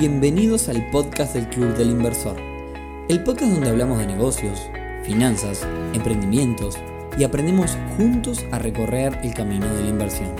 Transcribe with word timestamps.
Bienvenidos 0.00 0.70
al 0.70 0.88
podcast 0.88 1.34
del 1.34 1.46
Club 1.50 1.76
del 1.76 1.90
Inversor, 1.90 2.34
el 3.10 3.22
podcast 3.22 3.52
donde 3.52 3.68
hablamos 3.68 3.98
de 3.98 4.06
negocios, 4.06 4.58
finanzas, 5.04 5.68
emprendimientos 5.92 6.78
y 7.18 7.24
aprendemos 7.24 7.76
juntos 7.98 8.42
a 8.50 8.58
recorrer 8.58 9.18
el 9.22 9.34
camino 9.34 9.66
de 9.66 9.82
la 9.82 9.88
inversión. 9.90 10.34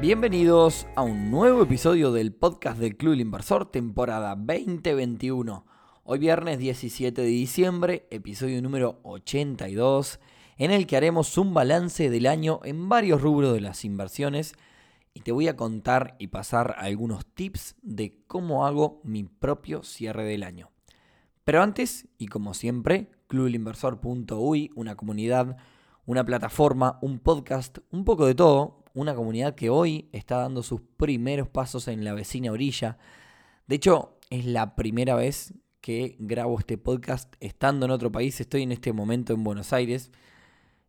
Bienvenidos 0.00 0.86
a 0.94 1.02
un 1.02 1.30
nuevo 1.30 1.64
episodio 1.64 2.10
del 2.10 2.32
podcast 2.32 2.78
del 2.78 2.96
Club 2.96 3.10
del 3.10 3.20
Inversor, 3.20 3.70
temporada 3.70 4.34
2021. 4.34 5.66
Hoy 6.04 6.18
viernes 6.18 6.58
17 6.58 7.20
de 7.20 7.28
diciembre, 7.28 8.06
episodio 8.10 8.62
número 8.62 8.98
82, 9.02 10.20
en 10.56 10.70
el 10.70 10.86
que 10.86 10.96
haremos 10.96 11.36
un 11.36 11.52
balance 11.52 12.08
del 12.08 12.26
año 12.26 12.60
en 12.64 12.88
varios 12.88 13.20
rubros 13.20 13.52
de 13.52 13.60
las 13.60 13.84
inversiones 13.84 14.54
y 15.14 15.20
te 15.20 15.32
voy 15.32 15.48
a 15.48 15.56
contar 15.56 16.16
y 16.18 16.28
pasar 16.28 16.74
algunos 16.78 17.26
tips 17.26 17.76
de 17.82 18.22
cómo 18.26 18.66
hago 18.66 19.00
mi 19.04 19.24
propio 19.24 19.82
cierre 19.82 20.24
del 20.24 20.42
año. 20.42 20.70
Pero 21.44 21.62
antes, 21.62 22.08
y 22.18 22.28
como 22.28 22.54
siempre, 22.54 23.10
clubelinversor.uy, 23.26 24.70
una 24.74 24.94
comunidad, 24.94 25.56
una 26.06 26.24
plataforma, 26.24 26.98
un 27.02 27.18
podcast, 27.18 27.78
un 27.90 28.04
poco 28.04 28.26
de 28.26 28.34
todo, 28.34 28.84
una 28.94 29.14
comunidad 29.14 29.54
que 29.54 29.70
hoy 29.70 30.08
está 30.12 30.38
dando 30.38 30.62
sus 30.62 30.80
primeros 30.96 31.48
pasos 31.48 31.88
en 31.88 32.04
la 32.04 32.14
vecina 32.14 32.52
orilla. 32.52 32.98
De 33.66 33.76
hecho, 33.76 34.18
es 34.30 34.46
la 34.46 34.76
primera 34.76 35.14
vez 35.14 35.54
que 35.80 36.16
grabo 36.20 36.58
este 36.58 36.78
podcast 36.78 37.34
estando 37.40 37.86
en 37.86 37.92
otro 37.92 38.12
país. 38.12 38.40
Estoy 38.40 38.62
en 38.62 38.72
este 38.72 38.92
momento 38.92 39.32
en 39.32 39.42
Buenos 39.42 39.72
Aires. 39.72 40.12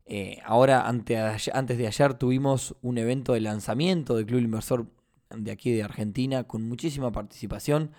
Eh, 0.05 0.39
ahora, 0.45 0.88
antes 0.88 1.77
de 1.77 1.88
ayer, 1.88 2.13
tuvimos 2.16 2.75
un 2.81 2.98
evento 2.98 3.34
de 3.34 3.41
lanzamiento 3.41 4.16
del 4.16 4.26
Club 4.26 4.41
Inversor 4.41 4.88
de 5.29 5.52
aquí 5.52 5.71
de 5.71 5.84
Argentina 5.84 6.43
con 6.43 6.67
muchísima 6.67 7.12
participación. 7.12 7.91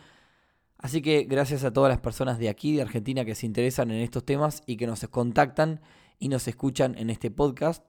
Así 0.78 1.00
que 1.00 1.24
gracias 1.24 1.64
a 1.64 1.72
todas 1.72 1.88
las 1.88 2.00
personas 2.00 2.38
de 2.38 2.48
aquí 2.48 2.76
de 2.76 2.82
Argentina 2.82 3.24
que 3.24 3.34
se 3.34 3.46
interesan 3.46 3.90
en 3.90 4.02
estos 4.02 4.24
temas 4.24 4.62
y 4.66 4.76
que 4.76 4.86
nos 4.86 5.00
contactan 5.08 5.80
y 6.18 6.28
nos 6.28 6.46
escuchan 6.46 6.96
en 6.98 7.10
este 7.10 7.30
podcast. 7.30 7.88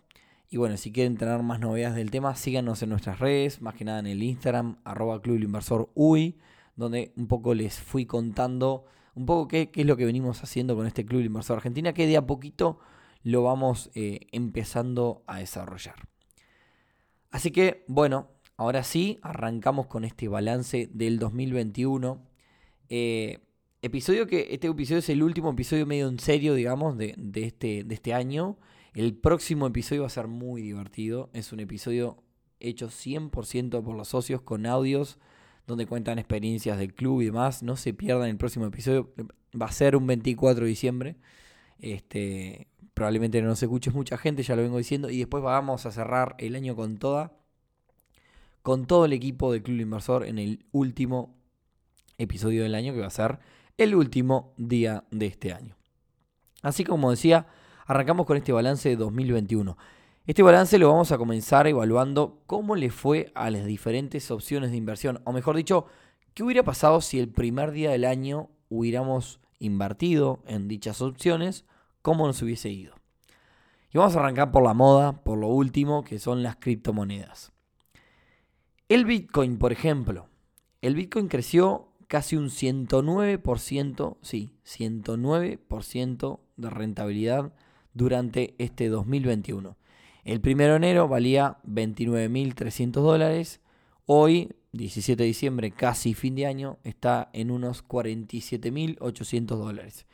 Y 0.49 0.57
bueno, 0.57 0.77
si 0.77 0.91
quieren 0.91 1.17
tener 1.17 1.41
más 1.43 1.59
novedades 1.59 1.95
del 1.95 2.11
tema, 2.11 2.35
síganos 2.35 2.81
en 2.83 2.89
nuestras 2.89 3.19
redes, 3.19 3.61
más 3.61 3.73
que 3.73 3.83
nada 3.83 3.99
en 3.99 4.07
el 4.07 4.23
Instagram, 4.23 4.77
arroba 4.85 5.21
Club 5.21 5.41
Inversor 5.41 5.89
UI, 5.95 6.37
donde 6.75 7.11
un 7.17 7.27
poco 7.27 7.53
les 7.53 7.79
fui 7.79 8.05
contando 8.05 8.85
un 9.15 9.25
poco 9.25 9.47
qué, 9.47 9.71
qué 9.71 9.81
es 9.81 9.87
lo 9.87 9.97
que 9.97 10.05
venimos 10.05 10.43
haciendo 10.43 10.75
con 10.75 10.87
este 10.87 11.05
Club 11.05 11.21
Inversor 11.21 11.57
Argentina, 11.57 11.93
que 11.93 12.07
de 12.07 12.17
a 12.17 12.25
poquito 12.25 12.79
lo 13.25 13.41
vamos 13.41 13.89
eh, 13.95 14.27
empezando 14.31 15.23
a 15.25 15.39
desarrollar. 15.39 15.95
Así 17.31 17.49
que, 17.49 17.83
bueno, 17.87 18.29
ahora 18.55 18.83
sí, 18.83 19.17
arrancamos 19.23 19.87
con 19.87 20.05
este 20.05 20.27
balance 20.27 20.87
del 20.93 21.17
2021. 21.17 22.23
Eh, 22.89 23.39
episodio 23.81 24.27
que 24.27 24.49
este 24.51 24.67
episodio 24.67 24.99
es 24.99 25.09
el 25.09 25.23
último 25.23 25.49
episodio 25.49 25.87
medio 25.87 26.07
en 26.07 26.19
serio, 26.19 26.53
digamos, 26.53 26.99
de, 26.99 27.15
este, 27.33 27.83
de 27.83 27.95
este 27.95 28.13
año. 28.13 28.59
El 28.93 29.15
próximo 29.15 29.65
episodio 29.65 30.03
va 30.03 30.07
a 30.07 30.11
ser 30.11 30.27
muy 30.27 30.61
divertido. 30.61 31.31
Es 31.33 31.51
un 31.51 31.61
episodio 31.61 32.23
hecho 32.59 32.89
100% 32.89 33.83
por 33.83 33.95
los 33.95 34.09
socios 34.09 34.41
con 34.41 34.67
audios 34.67 35.17
donde 35.65 35.87
cuentan 35.87 36.19
experiencias 36.19 36.77
del 36.77 36.93
club 36.93 37.21
y 37.21 37.25
demás. 37.25 37.63
No 37.63 37.75
se 37.75 37.91
pierdan 37.91 38.29
el 38.29 38.37
próximo 38.37 38.67
episodio. 38.67 39.11
Va 39.59 39.65
a 39.65 39.71
ser 39.71 39.95
un 39.95 40.05
24 40.05 40.63
de 40.63 40.69
diciembre. 40.69 41.15
Este, 41.79 42.67
probablemente 42.93 43.41
no 43.41 43.55
se 43.55 43.65
escuche 43.65 43.91
mucha 43.91 44.17
gente, 44.17 44.43
ya 44.43 44.55
lo 44.55 44.61
vengo 44.61 44.77
diciendo, 44.77 45.09
y 45.09 45.19
después 45.19 45.43
vamos 45.43 45.85
a 45.85 45.91
cerrar 45.91 46.35
el 46.39 46.55
año 46.55 46.75
con 46.75 46.97
toda, 46.97 47.33
con 48.61 48.85
todo 48.85 49.05
el 49.05 49.13
equipo 49.13 49.51
del 49.51 49.63
Club 49.63 49.81
Inversor 49.81 50.25
en 50.25 50.39
el 50.39 50.65
último 50.71 51.35
episodio 52.17 52.63
del 52.63 52.75
año, 52.75 52.93
que 52.93 53.01
va 53.01 53.07
a 53.07 53.11
ser 53.11 53.39
el 53.77 53.95
último 53.95 54.53
día 54.57 55.03
de 55.11 55.25
este 55.27 55.53
año. 55.53 55.75
Así 56.61 56.83
como 56.83 57.11
decía, 57.11 57.47
arrancamos 57.85 58.25
con 58.25 58.37
este 58.37 58.53
balance 58.53 58.89
de 58.89 58.95
2021. 58.95 59.77
Este 60.25 60.41
balance 60.41 60.79
lo 60.79 60.89
vamos 60.89 61.11
a 61.11 61.17
comenzar 61.17 61.67
evaluando 61.67 62.41
cómo 62.47 62.75
le 62.75 62.89
fue 62.89 63.31
a 63.35 63.51
las 63.51 63.65
diferentes 63.65 64.31
opciones 64.31 64.71
de 64.71 64.77
inversión, 64.77 65.21
o 65.25 65.33
mejor 65.33 65.55
dicho, 65.55 65.85
qué 66.33 66.43
hubiera 66.43 66.63
pasado 66.63 67.01
si 67.01 67.19
el 67.19 67.29
primer 67.29 67.71
día 67.71 67.91
del 67.91 68.05
año 68.05 68.49
hubiéramos 68.69 69.39
invertido 69.59 70.43
en 70.47 70.67
dichas 70.67 71.01
opciones 71.01 71.65
cómo 72.01 72.27
nos 72.27 72.41
hubiese 72.41 72.69
ido. 72.69 72.95
Y 73.93 73.97
vamos 73.97 74.15
a 74.15 74.19
arrancar 74.19 74.51
por 74.51 74.63
la 74.63 74.73
moda, 74.73 75.23
por 75.23 75.37
lo 75.37 75.47
último, 75.47 76.03
que 76.03 76.19
son 76.19 76.43
las 76.43 76.57
criptomonedas. 76.57 77.51
El 78.89 79.05
Bitcoin, 79.05 79.57
por 79.57 79.71
ejemplo. 79.71 80.27
El 80.81 80.95
Bitcoin 80.95 81.27
creció 81.27 81.93
casi 82.07 82.35
un 82.35 82.49
109%, 82.49 84.17
sí, 84.21 84.51
109% 84.65 86.39
de 86.57 86.69
rentabilidad 86.69 87.53
durante 87.93 88.53
este 88.57 88.89
2021. 88.89 89.77
El 90.23 90.41
1 90.43 90.57
de 90.57 90.75
enero 90.75 91.07
valía 91.07 91.57
29.300 91.65 92.91
dólares. 92.91 93.61
Hoy, 94.05 94.53
17 94.77 95.21
de 95.21 95.27
diciembre, 95.27 95.71
casi 95.71 96.13
fin 96.13 96.35
de 96.35 96.45
año, 96.45 96.77
está 96.83 97.29
en 97.33 97.51
unos 97.51 97.85
47.800 97.87 99.45
dólares. 99.45 100.05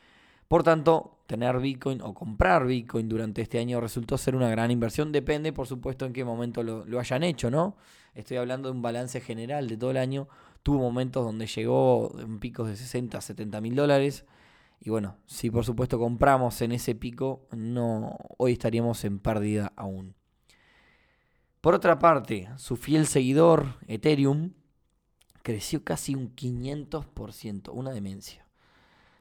Por 0.52 0.62
tanto, 0.62 1.16
tener 1.26 1.58
Bitcoin 1.60 2.02
o 2.02 2.12
comprar 2.12 2.66
Bitcoin 2.66 3.08
durante 3.08 3.40
este 3.40 3.58
año 3.58 3.80
resultó 3.80 4.18
ser 4.18 4.36
una 4.36 4.50
gran 4.50 4.70
inversión. 4.70 5.10
Depende, 5.10 5.50
por 5.52 5.66
supuesto, 5.66 6.04
en 6.04 6.12
qué 6.12 6.26
momento 6.26 6.62
lo, 6.62 7.00
hayan 7.00 7.22
hecho, 7.22 7.50
¿no? 7.50 7.74
Estoy 8.14 8.36
hablando 8.36 8.68
de 8.68 8.76
un 8.76 8.82
balance 8.82 9.20
general 9.22 9.66
de 9.66 9.78
todo 9.78 9.92
el 9.92 9.96
año. 9.96 10.28
Tuvo 10.62 10.78
momentos 10.78 11.24
donde 11.24 11.46
llegó 11.46 12.14
en 12.20 12.38
picos 12.38 12.68
de 12.68 12.76
60, 12.76 13.18
70 13.18 13.60
mil 13.62 13.74
dólares. 13.74 14.26
Y 14.78 14.90
bueno, 14.90 15.16
si 15.24 15.50
por 15.50 15.64
supuesto 15.64 15.98
compramos 15.98 16.60
en 16.60 16.72
ese 16.72 16.94
pico, 16.94 17.46
no, 17.52 18.18
hoy 18.36 18.52
estaríamos 18.52 19.04
en 19.04 19.20
pérdida 19.20 19.72
aún. 19.74 20.14
Por 21.62 21.76
otra 21.76 22.00
parte, 22.00 22.48
su 22.56 22.76
fiel 22.76 23.06
seguidor, 23.06 23.76
Ethereum, 23.86 24.50
creció 25.42 25.84
casi 25.84 26.16
un 26.16 26.34
500%, 26.34 27.70
una 27.72 27.92
demencia. 27.92 28.48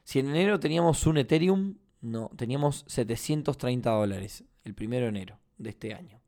Si 0.03 0.17
en 0.17 0.27
enero 0.27 0.59
teníamos 0.59 1.05
un 1.05 1.19
Ethereum, 1.19 1.75
no, 2.01 2.31
teníamos 2.35 2.83
730 2.87 3.91
dólares 3.91 4.43
el 4.63 4.73
primero 4.73 5.03
de 5.03 5.09
enero 5.09 5.39
de 5.59 5.69
este 5.69 5.93
año. 5.93 6.19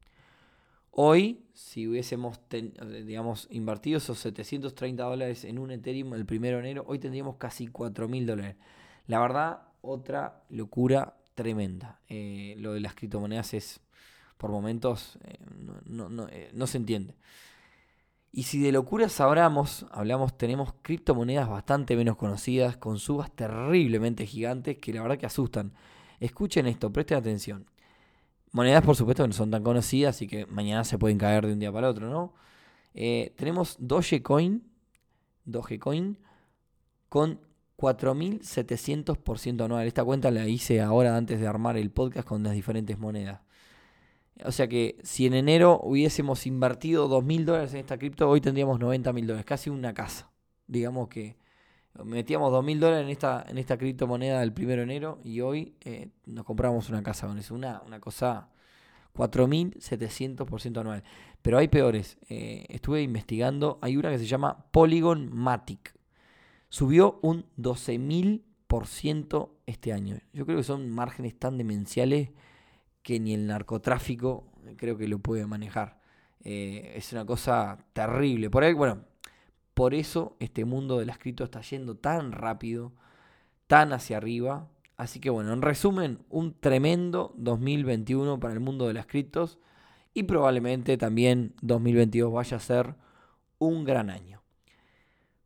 Hoy, 0.91 1.47
si 1.53 1.87
hubiésemos, 1.87 2.39
digamos, 3.07 3.47
invertido 3.49 3.97
esos 3.97 4.19
730 4.19 5.03
dólares 5.03 5.43
en 5.43 5.57
un 5.57 5.71
Ethereum 5.71 6.13
el 6.13 6.27
primero 6.27 6.57
de 6.57 6.63
enero, 6.63 6.85
hoy 6.87 6.99
tendríamos 6.99 7.37
casi 7.37 7.65
4.000 7.65 8.25
dólares. 8.27 8.55
La 9.07 9.19
verdad, 9.19 9.63
otra 9.81 10.43
locura 10.49 11.17
tremenda. 11.33 12.01
Eh, 12.07 12.53
lo 12.59 12.73
de 12.73 12.81
las 12.81 12.93
criptomonedas 12.93 13.55
es, 13.55 13.81
por 14.43 14.51
momentos, 14.51 15.17
eh, 15.23 15.37
no, 15.85 16.27
eh, 16.27 16.51
no 16.51 16.67
se 16.67 16.77
entiende. 16.77 17.15
Y 18.29 18.43
si 18.43 18.59
de 18.59 18.73
locuras 18.73 19.21
hablamos, 19.21 19.85
hablamos, 19.89 20.37
tenemos 20.37 20.73
criptomonedas 20.81 21.47
bastante 21.47 21.95
menos 21.95 22.17
conocidas, 22.17 22.75
con 22.75 22.99
subas 22.99 23.31
terriblemente 23.31 24.25
gigantes 24.25 24.79
que 24.79 24.91
la 24.91 25.01
verdad 25.01 25.17
que 25.17 25.27
asustan. 25.27 25.71
Escuchen 26.19 26.67
esto, 26.67 26.91
presten 26.91 27.19
atención. 27.19 27.67
Monedas, 28.51 28.83
por 28.83 28.97
supuesto, 28.97 29.23
que 29.23 29.29
no 29.29 29.33
son 29.33 29.49
tan 29.49 29.63
conocidas 29.63 30.21
y 30.21 30.27
que 30.27 30.45
mañana 30.47 30.83
se 30.83 30.97
pueden 30.97 31.17
caer 31.17 31.47
de 31.47 31.53
un 31.53 31.59
día 31.59 31.71
para 31.71 31.87
otro, 31.87 32.09
¿no? 32.09 32.33
Eh, 32.93 33.33
tenemos 33.37 33.77
Dogecoin, 33.79 34.61
Dogecoin 35.45 36.17
con 37.07 37.39
4.700% 37.77 39.63
anual. 39.63 39.87
Esta 39.87 40.03
cuenta 40.03 40.31
la 40.31 40.49
hice 40.49 40.81
ahora 40.81 41.15
antes 41.15 41.39
de 41.39 41.47
armar 41.47 41.77
el 41.77 41.91
podcast 41.91 42.27
con 42.27 42.43
las 42.43 42.51
diferentes 42.51 42.99
monedas. 42.99 43.42
O 44.43 44.51
sea 44.51 44.67
que 44.67 44.97
si 45.03 45.25
en 45.25 45.33
enero 45.33 45.79
hubiésemos 45.83 46.47
invertido 46.47 47.07
2.000 47.07 47.45
dólares 47.45 47.73
en 47.73 47.79
esta 47.79 47.97
cripto, 47.97 48.29
hoy 48.29 48.41
tendríamos 48.41 48.79
90.000 48.79 49.25
dólares, 49.25 49.45
casi 49.45 49.69
una 49.69 49.93
casa. 49.93 50.31
Digamos 50.67 51.07
que 51.07 51.37
metíamos 52.03 52.51
2.000 52.51 52.79
dólares 52.79 53.05
en 53.05 53.11
esta, 53.11 53.45
en 53.47 53.57
esta 53.57 53.77
criptomoneda 53.77 54.39
del 54.39 54.53
1 54.57 54.67
de 54.67 54.81
enero 54.81 55.19
y 55.23 55.41
hoy 55.41 55.75
eh, 55.81 56.09
nos 56.25 56.45
compramos 56.45 56.89
una 56.89 57.03
casa 57.03 57.27
con. 57.27 57.39
Una, 57.51 57.81
una 57.85 57.99
cosa 57.99 58.49
4.700% 59.13 60.79
anual. 60.79 61.03
Pero 61.41 61.57
hay 61.57 61.67
peores. 61.67 62.17
Eh, 62.29 62.65
estuve 62.69 63.01
investigando, 63.01 63.79
hay 63.81 63.97
una 63.97 64.09
que 64.09 64.17
se 64.17 64.25
llama 64.25 64.65
Polygon 64.71 65.29
Matic. 65.33 65.93
Subió 66.69 67.19
un 67.21 67.45
12.000% 67.57 69.49
este 69.67 69.93
año. 69.93 70.19
Yo 70.33 70.45
creo 70.45 70.57
que 70.57 70.63
son 70.63 70.89
márgenes 70.89 71.37
tan 71.37 71.57
demenciales 71.57 72.31
que 73.03 73.19
ni 73.19 73.33
el 73.33 73.45
narcotráfico 73.45 74.51
eh, 74.65 74.75
creo 74.77 74.97
que 74.97 75.07
lo 75.07 75.19
puede 75.19 75.45
manejar. 75.45 75.99
Eh, 76.43 76.93
es 76.95 77.11
una 77.13 77.25
cosa 77.25 77.77
terrible. 77.93 78.49
Por 78.49 78.63
ahí, 78.63 78.73
bueno, 78.73 79.05
por 79.73 79.93
eso 79.93 80.35
este 80.39 80.65
mundo 80.65 80.99
del 80.99 81.09
escrito 81.09 81.43
está 81.43 81.61
yendo 81.61 81.95
tan 81.95 82.31
rápido, 82.31 82.93
tan 83.67 83.93
hacia 83.93 84.17
arriba. 84.17 84.69
Así 84.97 85.19
que 85.19 85.29
bueno, 85.29 85.53
en 85.53 85.61
resumen, 85.61 86.19
un 86.29 86.59
tremendo 86.59 87.33
2021 87.37 88.39
para 88.39 88.53
el 88.53 88.59
mundo 88.59 88.87
de 88.87 88.93
las 88.93 89.05
criptos 89.05 89.59
y 90.13 90.23
probablemente 90.23 90.97
también 90.97 91.55
2022 91.61 92.31
vaya 92.31 92.57
a 92.57 92.59
ser 92.59 92.95
un 93.57 93.83
gran 93.83 94.09
año. 94.09 94.41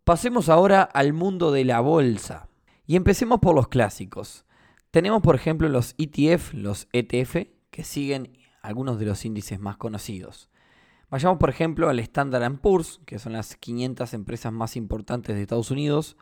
Pasemos 0.03 0.49
ahora 0.49 0.83
al 0.83 1.13
mundo 1.13 1.51
de 1.51 1.65
la 1.65 1.79
bolsa. 1.79 2.47
Y 2.85 2.95
empecemos 2.95 3.39
por 3.39 3.53
los 3.53 3.67
clásicos. 3.67 4.45
Tenemos, 4.91 5.21
por 5.21 5.35
ejemplo, 5.35 5.69
los 5.69 5.95
ETF, 5.97 6.53
los 6.53 6.87
ETF, 6.93 7.47
que 7.69 7.83
siguen 7.83 8.37
algunos 8.61 8.99
de 8.99 9.05
los 9.05 9.25
índices 9.25 9.59
más 9.59 9.77
conocidos. 9.77 10.49
Vayamos, 11.09 11.37
por 11.37 11.49
ejemplo, 11.49 11.89
al 11.89 11.99
Standard 11.99 12.59
Poor's, 12.59 12.99
que 13.05 13.19
son 13.19 13.33
las 13.33 13.55
500 13.55 14.13
empresas 14.13 14.51
más 14.51 14.75
importantes 14.75 15.35
de 15.35 15.41
Estados 15.41 15.71
Unidos. 15.71 16.17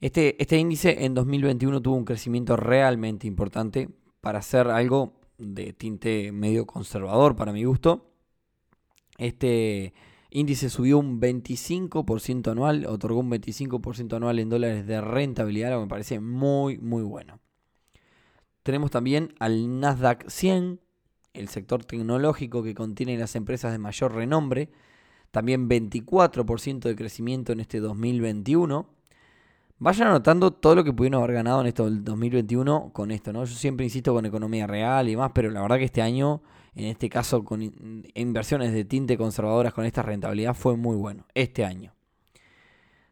Este, 0.00 0.40
este 0.40 0.56
índice 0.56 1.04
en 1.04 1.14
2021 1.14 1.82
tuvo 1.82 1.96
un 1.96 2.04
crecimiento 2.04 2.56
realmente 2.56 3.26
importante 3.26 3.88
para 4.20 4.38
hacer 4.38 4.68
algo 4.68 5.14
de 5.38 5.72
tinte 5.72 6.30
medio 6.30 6.66
conservador 6.66 7.34
para 7.34 7.52
mi 7.52 7.64
gusto. 7.64 8.12
Este 9.16 9.94
índice 10.30 10.70
subió 10.70 10.98
un 10.98 11.20
25% 11.20 12.52
anual, 12.52 12.86
otorgó 12.86 13.18
un 13.20 13.30
25% 13.30 14.14
anual 14.14 14.38
en 14.38 14.48
dólares 14.48 14.86
de 14.86 15.00
rentabilidad, 15.00 15.70
lo 15.70 15.78
que 15.78 15.84
me 15.84 15.88
parece 15.88 16.20
muy, 16.20 16.78
muy 16.78 17.02
bueno. 17.02 17.40
Tenemos 18.68 18.90
también 18.90 19.32
al 19.38 19.80
Nasdaq 19.80 20.28
100, 20.28 20.78
el 21.32 21.48
sector 21.48 21.86
tecnológico 21.86 22.62
que 22.62 22.74
contiene 22.74 23.16
las 23.16 23.34
empresas 23.34 23.72
de 23.72 23.78
mayor 23.78 24.14
renombre, 24.14 24.68
también 25.30 25.70
24% 25.70 26.80
de 26.80 26.94
crecimiento 26.94 27.52
en 27.52 27.60
este 27.60 27.80
2021. 27.80 28.86
Vayan 29.78 30.08
anotando 30.08 30.50
todo 30.50 30.74
lo 30.74 30.84
que 30.84 30.92
pudieron 30.92 31.22
haber 31.22 31.36
ganado 31.36 31.62
en 31.62 31.68
esto 31.68 31.86
del 31.86 32.04
2021 32.04 32.90
con 32.92 33.10
esto, 33.10 33.32
¿no? 33.32 33.46
Yo 33.46 33.54
siempre 33.54 33.86
insisto 33.86 34.12
con 34.12 34.26
economía 34.26 34.66
real 34.66 35.08
y 35.08 35.12
demás, 35.12 35.30
pero 35.34 35.50
la 35.50 35.62
verdad 35.62 35.78
que 35.78 35.84
este 35.84 36.02
año, 36.02 36.42
en 36.74 36.88
este 36.88 37.08
caso 37.08 37.42
con 37.46 37.62
inversiones 38.12 38.74
de 38.74 38.84
tinte 38.84 39.16
conservadoras 39.16 39.72
con 39.72 39.86
esta 39.86 40.02
rentabilidad, 40.02 40.52
fue 40.52 40.76
muy 40.76 40.96
bueno. 40.96 41.24
Este 41.32 41.64
año. 41.64 41.94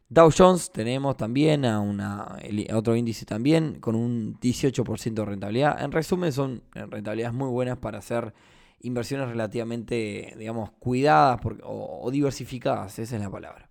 Dow 0.09 0.31
Jones 0.37 0.71
tenemos 0.71 1.17
también 1.17 1.65
a, 1.65 1.81
una, 1.81 2.39
otro 2.73 2.95
índice 2.95 3.25
también 3.27 3.81
con 3.81 3.97
un 3.97 4.39
18% 4.39 5.15
de 5.15 5.25
rentabilidad. 5.25 5.83
En 5.83 5.91
resumen, 5.91 6.33
son 6.33 6.63
rentabilidades 6.73 7.35
muy 7.35 7.49
buenas 7.49 7.79
para 7.79 7.99
hacer 7.99 8.33
inversiones 8.81 9.29
relativamente, 9.29 10.35
digamos, 10.39 10.71
cuidadas 10.79 11.41
o, 11.65 12.09
diversificadas, 12.13 12.99
esa 13.01 13.17
es 13.17 13.23
la 13.23 13.31
palabra. 13.31 13.69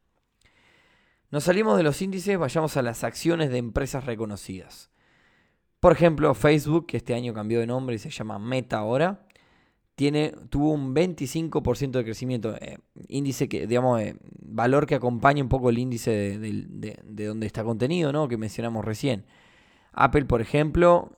Nos 1.32 1.46
salimos 1.46 1.78
de 1.78 1.84
los 1.84 2.02
índices, 2.02 2.38
vayamos 2.38 2.76
a 2.76 2.82
las 2.82 3.04
acciones 3.04 3.50
de 3.50 3.58
empresas 3.58 4.06
reconocidas. 4.06 4.92
Por 5.80 5.94
ejemplo, 5.94 6.34
Facebook, 6.34 6.88
que 6.88 6.98
este 6.98 7.14
año 7.14 7.34
cambió 7.34 7.60
de 7.60 7.68
nombre 7.68 7.96
y 7.96 8.00
se 8.00 8.10
llama 8.10 8.40
Meta 8.40 8.80
ahora, 8.80 9.25
tiene, 9.96 10.34
tuvo 10.50 10.72
un 10.74 10.94
25% 10.94 11.92
de 11.92 12.04
crecimiento. 12.04 12.56
Eh, 12.60 12.78
índice 13.08 13.48
que, 13.48 13.66
digamos, 13.66 14.02
eh, 14.02 14.16
valor 14.42 14.86
que 14.86 14.96
acompaña 14.96 15.42
un 15.42 15.50
poco 15.50 15.70
el 15.70 15.78
índice 15.78 16.38
de, 16.38 17.26
donde 17.26 17.48
está 17.48 17.64
contenido, 17.64 18.12
¿no? 18.12 18.28
Que 18.28 18.38
mencionamos 18.38 18.84
recién. 18.84 19.26
Apple, 19.94 20.26
por 20.26 20.42
ejemplo, 20.42 21.12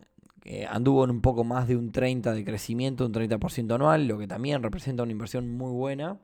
eh, 0.46 0.66
anduvo 0.70 1.04
en 1.04 1.10
un 1.10 1.22
poco 1.22 1.44
más 1.44 1.68
de 1.68 1.76
un 1.76 1.92
30% 1.92 2.34
de 2.34 2.46
crecimiento, 2.46 3.06
un 3.06 3.14
30% 3.14 3.74
anual, 3.74 4.08
lo 4.08 4.20
que 4.20 4.28
también 4.28 4.62
representa 4.62 5.04
una 5.04 5.12
inversión 5.12 5.50
muy 5.50 5.72
buena. 5.72 6.20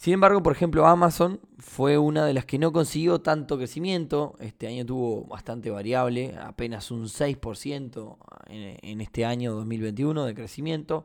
Sin 0.00 0.14
embargo, 0.14 0.42
por 0.42 0.54
ejemplo, 0.54 0.86
Amazon 0.86 1.40
fue 1.58 1.98
una 1.98 2.24
de 2.24 2.32
las 2.32 2.46
que 2.46 2.58
no 2.58 2.72
consiguió 2.72 3.20
tanto 3.20 3.58
crecimiento. 3.58 4.34
Este 4.40 4.66
año 4.66 4.86
tuvo 4.86 5.26
bastante 5.26 5.68
variable, 5.68 6.38
apenas 6.40 6.90
un 6.90 7.04
6% 7.04 8.16
en, 8.46 9.00
este 9.02 9.26
año 9.26 9.52
2021 9.52 10.24
de 10.24 10.34
crecimiento. 10.34 11.04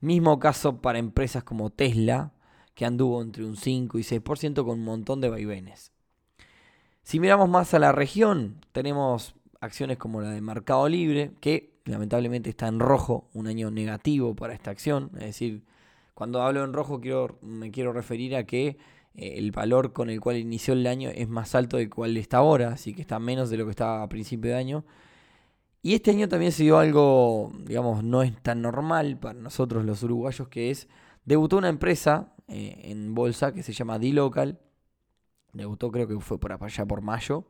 Mismo 0.00 0.40
caso 0.40 0.82
para 0.82 0.98
empresas 0.98 1.44
como 1.44 1.70
Tesla, 1.70 2.32
que 2.74 2.84
anduvo 2.84 3.22
entre 3.22 3.44
un 3.44 3.56
5 3.56 4.00
y 4.00 4.02
6% 4.02 4.64
con 4.64 4.80
un 4.80 4.84
montón 4.84 5.20
de 5.20 5.28
vaivenes. 5.30 5.92
Si 7.04 7.20
miramos 7.20 7.48
más 7.48 7.72
a 7.72 7.78
la 7.78 7.92
región, 7.92 8.66
tenemos 8.72 9.36
acciones 9.60 9.96
como 9.96 10.20
la 10.20 10.30
de 10.30 10.40
Mercado 10.40 10.88
Libre, 10.88 11.30
que 11.40 11.78
lamentablemente 11.84 12.50
está 12.50 12.66
en 12.66 12.80
rojo, 12.80 13.28
un 13.32 13.46
año 13.46 13.70
negativo 13.70 14.34
para 14.34 14.54
esta 14.54 14.72
acción, 14.72 15.12
es 15.14 15.26
decir, 15.26 15.62
cuando 16.14 16.42
hablo 16.42 16.64
en 16.64 16.72
rojo 16.72 17.00
quiero, 17.00 17.38
me 17.42 17.70
quiero 17.70 17.92
referir 17.92 18.36
a 18.36 18.44
que 18.44 18.78
eh, 19.14 19.34
el 19.36 19.50
valor 19.52 19.92
con 19.92 20.10
el 20.10 20.20
cual 20.20 20.36
inició 20.36 20.74
el 20.74 20.86
año 20.86 21.10
es 21.10 21.28
más 21.28 21.54
alto 21.54 21.76
del 21.76 21.90
cual 21.90 22.16
está 22.16 22.38
ahora, 22.38 22.72
así 22.72 22.94
que 22.94 23.02
está 23.02 23.18
menos 23.18 23.50
de 23.50 23.56
lo 23.56 23.64
que 23.64 23.70
estaba 23.70 24.02
a 24.02 24.08
principio 24.08 24.50
de 24.52 24.56
año. 24.56 24.84
Y 25.82 25.94
este 25.94 26.10
año 26.12 26.28
también 26.28 26.52
se 26.52 26.62
dio 26.62 26.78
algo, 26.78 27.52
digamos, 27.66 28.02
no 28.02 28.22
es 28.22 28.34
tan 28.42 28.62
normal 28.62 29.18
para 29.18 29.38
nosotros 29.38 29.84
los 29.84 30.02
uruguayos, 30.02 30.48
que 30.48 30.70
es, 30.70 30.88
debutó 31.24 31.58
una 31.58 31.68
empresa 31.68 32.32
eh, 32.48 32.80
en 32.84 33.14
bolsa 33.14 33.52
que 33.52 33.62
se 33.62 33.72
llama 33.72 33.98
D-Local, 33.98 34.58
debutó 35.52 35.90
creo 35.92 36.08
que 36.08 36.18
fue 36.20 36.38
por 36.40 36.52
allá 36.52 36.86
por 36.86 37.02
mayo, 37.02 37.46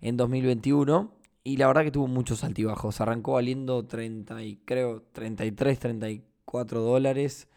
en 0.00 0.16
2021, 0.16 1.12
y 1.44 1.56
la 1.58 1.66
verdad 1.66 1.84
que 1.84 1.90
tuvo 1.90 2.06
muchos 2.06 2.44
altibajos, 2.44 3.00
arrancó 3.00 3.32
valiendo 3.32 3.86
30 3.86 4.42
y 4.42 4.56
creo 4.64 5.02
33, 5.12 5.78
34 5.78 6.80
dólares, 6.80 7.48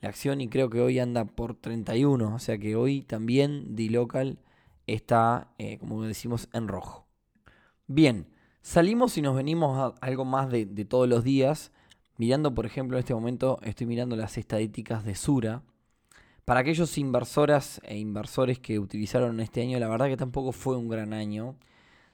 la 0.00 0.08
acción 0.08 0.40
y 0.40 0.48
creo 0.48 0.70
que 0.70 0.80
hoy 0.80 0.98
anda 0.98 1.24
por 1.24 1.54
31. 1.54 2.34
O 2.34 2.38
sea 2.38 2.58
que 2.58 2.76
hoy 2.76 3.02
también 3.02 3.74
D-Local 3.74 4.38
está, 4.86 5.48
eh, 5.58 5.78
como 5.78 6.02
decimos, 6.02 6.48
en 6.52 6.68
rojo. 6.68 7.06
Bien, 7.86 8.28
salimos 8.62 9.16
y 9.16 9.22
nos 9.22 9.36
venimos 9.36 9.78
a 9.78 9.94
algo 10.04 10.24
más 10.24 10.50
de, 10.50 10.66
todos 10.84 11.08
los 11.08 11.24
días. 11.24 11.72
Mirando, 12.18 12.54
por 12.54 12.66
ejemplo, 12.66 12.96
en 12.96 13.00
este 13.00 13.14
momento 13.14 13.58
estoy 13.62 13.86
mirando 13.86 14.16
las 14.16 14.38
estadísticas 14.38 15.04
de 15.04 15.14
Sura. 15.14 15.62
Para 16.44 16.60
aquellos 16.60 16.96
inversoras 16.98 17.80
e 17.84 17.98
inversores 17.98 18.58
que 18.58 18.78
utilizaron 18.78 19.40
este 19.40 19.62
año, 19.62 19.78
la 19.78 19.88
verdad 19.88 20.06
que 20.06 20.16
tampoco 20.16 20.52
fue 20.52 20.76
un 20.76 20.88
gran 20.88 21.12
año. 21.12 21.56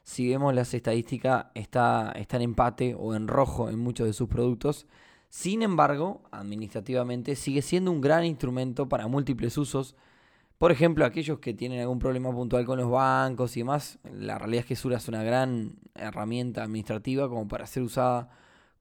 Si 0.03 0.29
vemos 0.29 0.55
las 0.55 0.75
estadísticas, 0.75 1.47
está, 1.55 2.13
está 2.17 2.37
en 2.37 2.43
empate 2.43 2.95
o 2.99 3.15
en 3.15 3.29
rojo 3.29 3.69
en 3.69 3.79
muchos 3.79 4.07
de 4.07 4.13
sus 4.13 4.29
productos. 4.29 4.87
Sin 5.33 5.63
embargo, 5.63 6.21
administrativamente 6.31 7.37
sigue 7.37 7.63
siendo 7.63 7.91
un 7.91 8.03
gran 8.03 8.27
instrumento 8.27 8.91
para 8.91 9.09
múltiples 9.09 9.57
usos. 9.57 9.97
Por 10.59 10.73
ejemplo, 10.73 11.07
aquellos 11.07 11.39
que 11.39 11.55
tienen 11.55 11.81
algún 11.81 11.99
problema 11.99 12.31
puntual 12.31 12.67
con 12.67 12.79
los 12.79 12.91
bancos 12.91 13.57
y 13.57 13.61
demás, 13.61 13.99
la 14.05 14.37
realidad 14.37 14.61
es 14.61 14.67
que 14.67 14.77
Sura 14.77 14.99
es 14.99 15.09
una 15.09 15.23
gran 15.23 15.77
herramienta 15.95 16.63
administrativa 16.63 17.31
como 17.31 17.49
para 17.49 17.67
ser 17.67 17.83
usada 17.83 18.29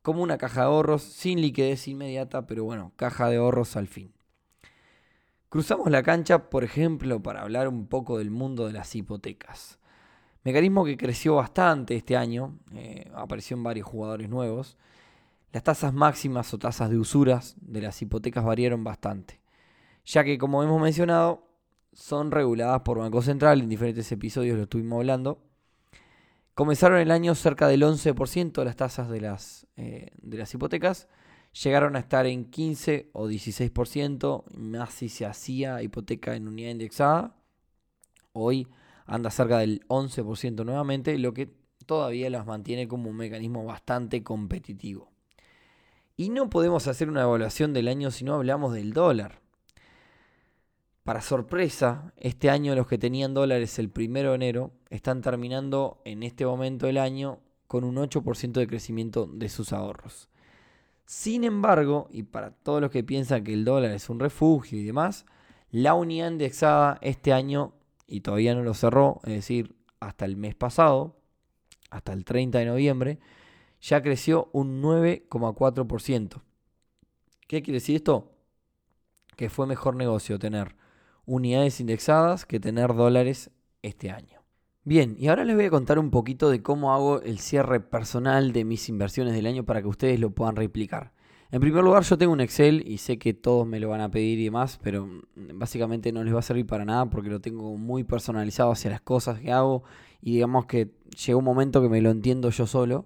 como 0.02 0.22
una 0.22 0.38
caja 0.38 0.60
de 0.60 0.68
ahorros, 0.68 1.04
sin 1.04 1.40
liquidez 1.40 1.88
inmediata, 1.88 2.46
pero 2.48 2.66
bueno, 2.66 2.92
caja 2.98 3.30
de 3.30 3.38
ahorros 3.38 3.78
al 3.78 3.88
fin. 3.88 4.12
Cruzamos 5.48 5.90
la 5.90 6.04
cancha, 6.04 6.50
por 6.50 6.66
ejemplo, 6.66 7.24
para 7.24 7.44
hablar 7.44 7.70
un 7.70 7.88
poco 7.88 8.18
del 8.18 8.30
mundo 8.30 8.68
de 8.68 8.74
las 8.74 8.94
hipotecas. 8.94 9.80
Mecanismo 10.44 10.84
que 10.84 10.98
creció 10.98 11.36
bastante 11.36 11.96
este 11.96 12.18
año, 12.18 12.60
eh, 12.74 13.10
apareció 13.16 13.56
en 13.56 13.64
varios 13.64 13.88
jugadores 13.88 14.28
nuevos. 14.28 14.78
Las 15.52 15.64
tasas 15.64 15.94
máximas 15.94 16.54
o 16.54 16.60
tasas 16.60 16.90
de 16.90 16.98
usuras 16.98 17.56
de 17.60 17.82
las 17.82 18.02
hipotecas 18.02 18.46
variaron 18.46 18.84
bastante, 18.84 19.42
ya 20.06 20.24
que 20.24 20.38
como 20.38 20.64
hemos 20.64 20.82
mencionado, 20.82 21.52
son 21.94 22.32
reguladas 22.32 22.82
por 22.82 23.00
Banco 23.00 23.22
Central, 23.22 23.62
en 23.62 23.68
diferentes 23.68 24.10
episodios 24.14 24.56
lo 24.56 24.64
estuvimos 24.64 25.00
hablando. 25.00 25.44
Comenzaron 26.54 27.00
el 27.00 27.12
año 27.12 27.36
cerca 27.36 27.68
del 27.68 27.84
11% 27.84 28.54
de 28.54 28.66
las 28.66 28.78
tasas 28.78 29.10
de 29.10 29.20
las, 29.20 29.68
eh, 29.76 30.12
de 30.22 30.38
las 30.38 30.54
hipotecas, 30.54 31.10
llegaron 31.64 31.98
a 31.98 32.00
estar 32.00 32.26
en 32.26 32.46
15 32.46 33.10
o 33.12 33.28
16%, 33.28 34.46
más 34.54 34.94
si 34.94 35.10
se 35.10 35.26
hacía 35.26 35.82
hipoteca 35.82 36.36
en 36.36 36.48
unidad 36.48 36.72
indexada. 36.72 37.36
Hoy 38.32 38.68
anda 39.06 39.30
cerca 39.30 39.58
del 39.58 39.86
11% 39.88 40.64
nuevamente, 40.64 41.18
lo 41.18 41.34
que 41.34 41.54
todavía 41.86 42.30
las 42.30 42.46
mantiene 42.46 42.88
como 42.88 43.10
un 43.10 43.18
mecanismo 43.18 43.66
bastante 43.66 44.24
competitivo. 44.24 45.11
Y 46.22 46.30
no 46.30 46.52
podemos 46.52 46.88
hacer 46.88 47.10
una 47.10 47.24
evaluación 47.24 47.74
del 47.74 47.88
año 47.88 48.12
si 48.12 48.24
no 48.24 48.36
hablamos 48.36 48.76
del 48.76 48.94
dólar. 48.94 49.42
Para 51.04 51.20
sorpresa, 51.20 52.14
este 52.16 52.52
año 52.52 52.76
los 52.76 52.86
que 52.86 53.00
tenían 53.00 53.34
dólares 53.34 53.80
el 53.80 53.90
primero 53.90 54.30
de 54.30 54.36
enero 54.36 54.72
están 54.92 55.24
terminando 55.24 56.00
en 56.06 56.22
este 56.22 56.46
momento 56.46 56.86
del 56.86 57.00
año 57.00 57.40
con 57.66 57.84
un 57.84 57.96
8% 57.96 58.52
de 58.52 58.68
crecimiento 58.68 59.26
de 59.26 59.50
sus 59.50 59.74
ahorros. 59.74 60.30
Sin 61.06 61.44
embargo, 61.44 62.08
y 62.12 62.22
para 62.22 62.52
todos 62.52 62.82
los 62.82 62.92
que 62.92 63.04
piensan 63.04 63.44
que 63.44 63.56
el 63.56 63.66
dólar 63.66 63.90
es 63.90 64.08
un 64.08 64.20
refugio 64.20 64.78
y 64.78 64.84
demás, 64.84 65.26
la 65.72 65.96
unidad 65.96 66.30
indexada 66.30 67.00
este 67.02 67.34
año, 67.34 67.74
y 68.06 68.22
todavía 68.22 68.54
no 68.54 68.62
lo 68.62 68.76
cerró, 68.76 69.22
es 69.24 69.34
decir, 69.34 69.76
hasta 70.00 70.26
el 70.26 70.38
mes 70.38 70.54
pasado, 70.54 71.16
hasta 71.90 72.14
el 72.14 72.26
30 72.26 72.60
de 72.60 72.66
noviembre, 72.66 73.20
ya 73.82 74.02
creció 74.02 74.50
un 74.54 74.82
9,4%. 74.82 76.42
¿Qué 77.48 77.62
quiere 77.62 77.80
decir 77.80 77.96
esto? 77.98 78.32
Que 79.36 79.50
fue 79.50 79.68
mejor 79.68 79.96
negocio 79.96 80.40
tener 80.40 80.76
unidades 81.26 81.80
indexadas 81.80 82.46
que 82.46 82.60
tener 82.60 82.94
dólares 82.94 83.52
este 83.82 84.12
año. 84.12 84.42
Bien, 84.84 85.16
y 85.20 85.28
ahora 85.28 85.46
les 85.46 85.56
voy 85.56 85.66
a 85.66 85.70
contar 85.70 86.00
un 86.00 86.10
poquito 86.10 86.50
de 86.50 86.64
cómo 86.64 86.94
hago 86.94 87.22
el 87.22 87.40
cierre 87.40 87.80
personal 87.80 88.52
de 88.52 88.66
mis 88.66 88.90
inversiones 88.90 89.34
del 89.34 89.46
año 89.46 89.64
para 89.64 89.82
que 89.82 89.88
ustedes 89.88 90.20
lo 90.20 90.32
puedan 90.32 90.56
replicar. 90.56 91.14
En 91.52 91.60
primer 91.60 91.84
lugar, 91.84 92.04
yo 92.04 92.18
tengo 92.18 92.32
un 92.32 92.40
Excel 92.40 92.84
y 92.88 92.98
sé 92.98 93.20
que 93.20 93.34
todos 93.34 93.68
me 93.68 93.80
lo 93.80 93.90
van 93.90 94.02
a 94.02 94.10
pedir 94.10 94.40
y 94.40 94.46
demás, 94.46 94.80
pero 94.82 95.08
básicamente 95.36 96.12
no 96.14 96.24
les 96.24 96.34
va 96.34 96.40
a 96.40 96.44
servir 96.44 96.66
para 96.66 96.86
nada 96.86 97.10
porque 97.10 97.30
lo 97.30 97.42
tengo 97.42 97.78
muy 97.78 98.06
personalizado 98.06 98.72
hacia 98.72 98.90
las 98.90 99.02
cosas 99.02 99.40
que 99.40 99.52
hago 99.52 99.84
y 100.22 100.36
digamos 100.36 100.66
que 100.66 100.92
llegó 101.26 101.40
un 101.40 101.46
momento 101.46 101.82
que 101.82 101.90
me 101.90 102.02
lo 102.02 102.10
entiendo 102.10 102.50
yo 102.50 102.66
solo. 102.66 103.06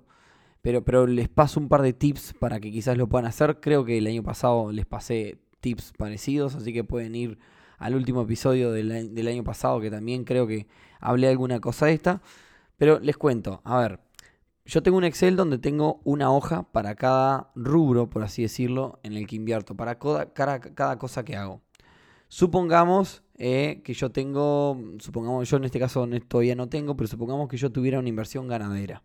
Pero, 0.66 0.84
pero 0.84 1.06
les 1.06 1.30
paso 1.30 1.60
un 1.60 1.70
par 1.70 1.84
de 1.84 1.94
tips 1.94 2.34
para 2.40 2.60
que 2.60 2.72
quizás 2.72 2.98
lo 2.98 3.08
puedan 3.08 3.28
hacer. 3.28 3.60
Creo 3.60 3.86
que 3.86 4.00
el 4.00 4.08
año 4.08 4.24
pasado 4.24 4.72
les 4.72 4.88
pasé 4.88 5.38
tips 5.60 5.94
parecidos, 5.96 6.56
así 6.56 6.74
que 6.74 6.84
pueden 6.84 7.14
ir 7.14 7.38
al 7.78 7.94
último 7.94 8.24
episodio 8.24 8.72
del, 8.72 9.14
del 9.14 9.28
año 9.28 9.44
pasado 9.44 9.80
que 9.80 9.92
también 9.92 10.24
creo 10.24 10.48
que 10.48 10.66
hablé 11.00 11.28
alguna 11.28 11.60
cosa 11.60 11.86
de 11.86 11.94
esta. 11.94 12.24
Pero 12.78 13.00
les 13.00 13.16
cuento, 13.16 13.62
a 13.64 13.78
ver, 13.78 14.00
yo 14.66 14.82
tengo 14.82 14.98
un 14.98 15.04
Excel 15.04 15.36
donde 15.36 15.60
tengo 15.60 16.02
una 16.04 16.34
hoja 16.34 16.64
para 16.72 16.96
cada 16.96 17.52
rubro, 17.54 18.10
por 18.10 18.24
así 18.24 18.42
decirlo, 18.42 19.00
en 19.04 19.14
el 19.14 19.28
que 19.28 19.36
invierto, 19.36 19.76
para 19.76 20.00
cada, 20.00 20.98
cosa 20.98 21.24
que 21.24 21.36
hago. 21.36 21.62
Supongamos 22.28 23.22
eh, 23.38 23.82
que 23.84 23.94
yo 23.94 24.12
tengo, 24.12 24.82
supongamos, 24.98 25.48
yo 25.48 25.58
en 25.58 25.66
este 25.66 25.78
caso 25.78 26.10
todavía 26.28 26.56
no 26.56 26.70
tengo, 26.70 26.98
pero 26.98 27.08
supongamos 27.08 27.50
que 27.50 27.58
yo 27.58 27.72
tuviera 27.72 28.00
una 28.00 28.10
inversión 28.10 28.48
ganadera. 28.48 29.04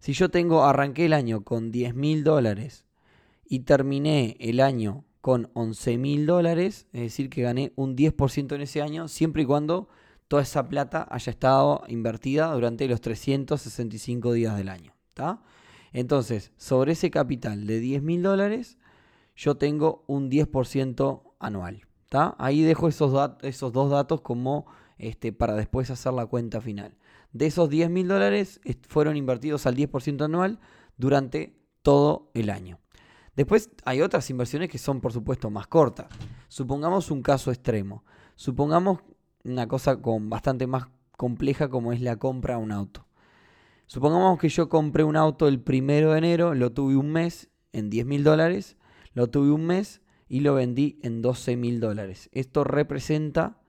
Si 0.00 0.14
yo 0.14 0.30
tengo, 0.30 0.64
arranqué 0.64 1.04
el 1.04 1.12
año 1.12 1.44
con 1.44 1.70
10 1.70 1.94
mil 1.94 2.24
dólares 2.24 2.86
y 3.44 3.60
terminé 3.60 4.36
el 4.40 4.60
año 4.60 5.04
con 5.20 5.50
11 5.52 5.98
mil 5.98 6.24
dólares, 6.24 6.86
es 6.94 7.02
decir, 7.02 7.28
que 7.28 7.42
gané 7.42 7.72
un 7.76 7.96
10% 7.96 8.54
en 8.54 8.62
ese 8.62 8.80
año, 8.80 9.08
siempre 9.08 9.42
y 9.42 9.46
cuando 9.46 9.88
toda 10.26 10.42
esa 10.42 10.68
plata 10.68 11.06
haya 11.10 11.30
estado 11.30 11.82
invertida 11.88 12.50
durante 12.52 12.88
los 12.88 13.02
365 13.02 14.32
días 14.32 14.56
del 14.56 14.70
año. 14.70 14.94
Entonces, 15.92 16.52
sobre 16.56 16.92
ese 16.92 17.10
capital 17.10 17.66
de 17.66 17.80
10 17.80 18.02
mil 18.02 18.22
dólares, 18.22 18.78
yo 19.36 19.56
tengo 19.56 20.04
un 20.06 20.30
10% 20.30 21.34
anual. 21.38 21.86
Ahí 22.38 22.62
dejo 22.62 22.88
esos, 22.88 23.32
esos 23.42 23.72
dos 23.72 23.90
datos 23.90 24.22
como 24.22 24.66
este, 24.96 25.32
para 25.32 25.54
después 25.54 25.90
hacer 25.90 26.14
la 26.14 26.26
cuenta 26.26 26.60
final. 26.60 26.96
De 27.32 27.46
esos 27.46 27.68
10 27.68 27.90
mil 27.90 28.08
dólares 28.08 28.60
fueron 28.88 29.16
invertidos 29.16 29.66
al 29.66 29.76
10% 29.76 30.24
anual 30.24 30.58
durante 30.96 31.56
todo 31.82 32.30
el 32.34 32.50
año. 32.50 32.78
Después 33.36 33.70
hay 33.84 34.02
otras 34.02 34.28
inversiones 34.30 34.68
que 34.68 34.78
son 34.78 35.00
por 35.00 35.12
supuesto 35.12 35.50
más 35.50 35.66
cortas. 35.66 36.08
Supongamos 36.48 37.10
un 37.10 37.22
caso 37.22 37.50
extremo. 37.50 38.04
Supongamos 38.34 39.00
una 39.44 39.68
cosa 39.68 40.00
con 40.00 40.28
bastante 40.28 40.66
más 40.66 40.84
compleja 41.16 41.68
como 41.68 41.92
es 41.92 42.00
la 42.00 42.16
compra 42.16 42.56
de 42.56 42.62
un 42.62 42.72
auto. 42.72 43.06
Supongamos 43.86 44.38
que 44.38 44.48
yo 44.48 44.68
compré 44.68 45.04
un 45.04 45.16
auto 45.16 45.48
el 45.48 45.60
primero 45.60 46.12
de 46.12 46.18
enero, 46.18 46.54
lo 46.54 46.72
tuve 46.72 46.96
un 46.96 47.10
mes 47.12 47.50
en 47.72 47.90
10 47.90 48.06
mil 48.06 48.24
dólares, 48.24 48.76
lo 49.14 49.28
tuve 49.28 49.50
un 49.50 49.66
mes 49.66 50.00
y 50.28 50.40
lo 50.40 50.54
vendí 50.54 50.98
en 51.02 51.22
12 51.22 51.56
mil 51.56 51.80
dólares. 51.80 52.30
Esto 52.32 52.62
representa 52.62 53.59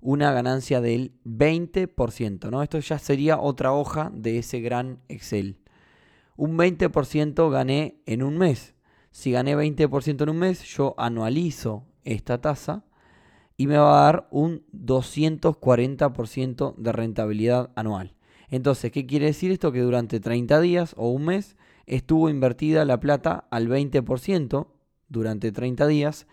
una 0.00 0.32
ganancia 0.32 0.80
del 0.80 1.12
20%, 1.24 2.50
¿no? 2.50 2.62
Esto 2.62 2.78
ya 2.78 2.98
sería 2.98 3.40
otra 3.40 3.72
hoja 3.72 4.10
de 4.14 4.38
ese 4.38 4.60
gran 4.60 5.00
Excel. 5.08 5.58
Un 6.36 6.56
20% 6.56 7.50
gané 7.50 8.00
en 8.06 8.22
un 8.22 8.38
mes. 8.38 8.74
Si 9.10 9.32
gané 9.32 9.56
20% 9.56 10.22
en 10.22 10.28
un 10.28 10.38
mes, 10.38 10.62
yo 10.64 10.94
anualizo 10.98 11.86
esta 12.04 12.40
tasa 12.40 12.84
y 13.56 13.66
me 13.66 13.76
va 13.76 14.00
a 14.00 14.04
dar 14.04 14.28
un 14.30 14.64
240% 14.72 16.76
de 16.76 16.92
rentabilidad 16.92 17.70
anual. 17.74 18.14
Entonces, 18.50 18.92
¿qué 18.92 19.06
quiere 19.06 19.26
decir 19.26 19.50
esto? 19.50 19.72
Que 19.72 19.80
durante 19.80 20.20
30 20.20 20.60
días 20.60 20.94
o 20.96 21.10
un 21.10 21.26
mes 21.26 21.56
estuvo 21.86 22.30
invertida 22.30 22.84
la 22.84 23.00
plata 23.00 23.46
al 23.50 23.68
20% 23.68 24.68
durante 25.08 25.52
30 25.52 25.86
días, 25.86 26.26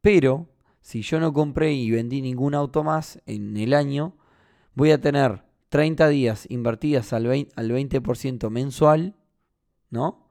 pero 0.00 0.48
si 0.82 1.02
yo 1.02 1.20
no 1.20 1.32
compré 1.32 1.72
y 1.72 1.90
vendí 1.90 2.20
ningún 2.20 2.54
auto 2.54 2.82
más 2.82 3.22
en 3.24 3.56
el 3.56 3.72
año, 3.72 4.16
voy 4.74 4.90
a 4.90 5.00
tener 5.00 5.44
30 5.68 6.08
días 6.08 6.46
invertidas 6.50 7.12
al 7.12 7.24
20%, 7.26 7.52
al 7.56 7.72
20 7.72 8.50
mensual, 8.50 9.16
¿no? 9.90 10.28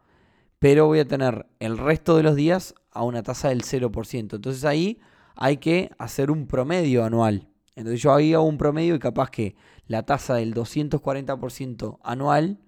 Pero 0.60 0.86
voy 0.86 1.00
a 1.00 1.08
tener 1.08 1.48
el 1.60 1.78
resto 1.78 2.18
de 2.18 2.24
los 2.24 2.36
días 2.36 2.76
a 2.92 3.04
una 3.04 3.24
tasa 3.24 3.50
del 3.50 3.64
0%. 3.64 4.36
Entonces 4.36 4.66
ahí 4.66 5.00
hay 5.36 5.58
que 5.58 5.90
hacer 5.98 6.30
un 6.30 6.46
promedio 6.46 7.06
anual. 7.06 7.50
Entonces 7.76 8.02
yo 8.02 8.14
ahí 8.14 8.34
hago 8.34 8.44
un 8.44 8.58
promedio 8.58 8.94
y 8.94 9.00
capaz 9.00 9.32
que 9.32 9.56
la 9.88 10.04
tasa 10.04 10.36
del 10.36 10.54
240% 10.54 12.00
anual 12.04 12.60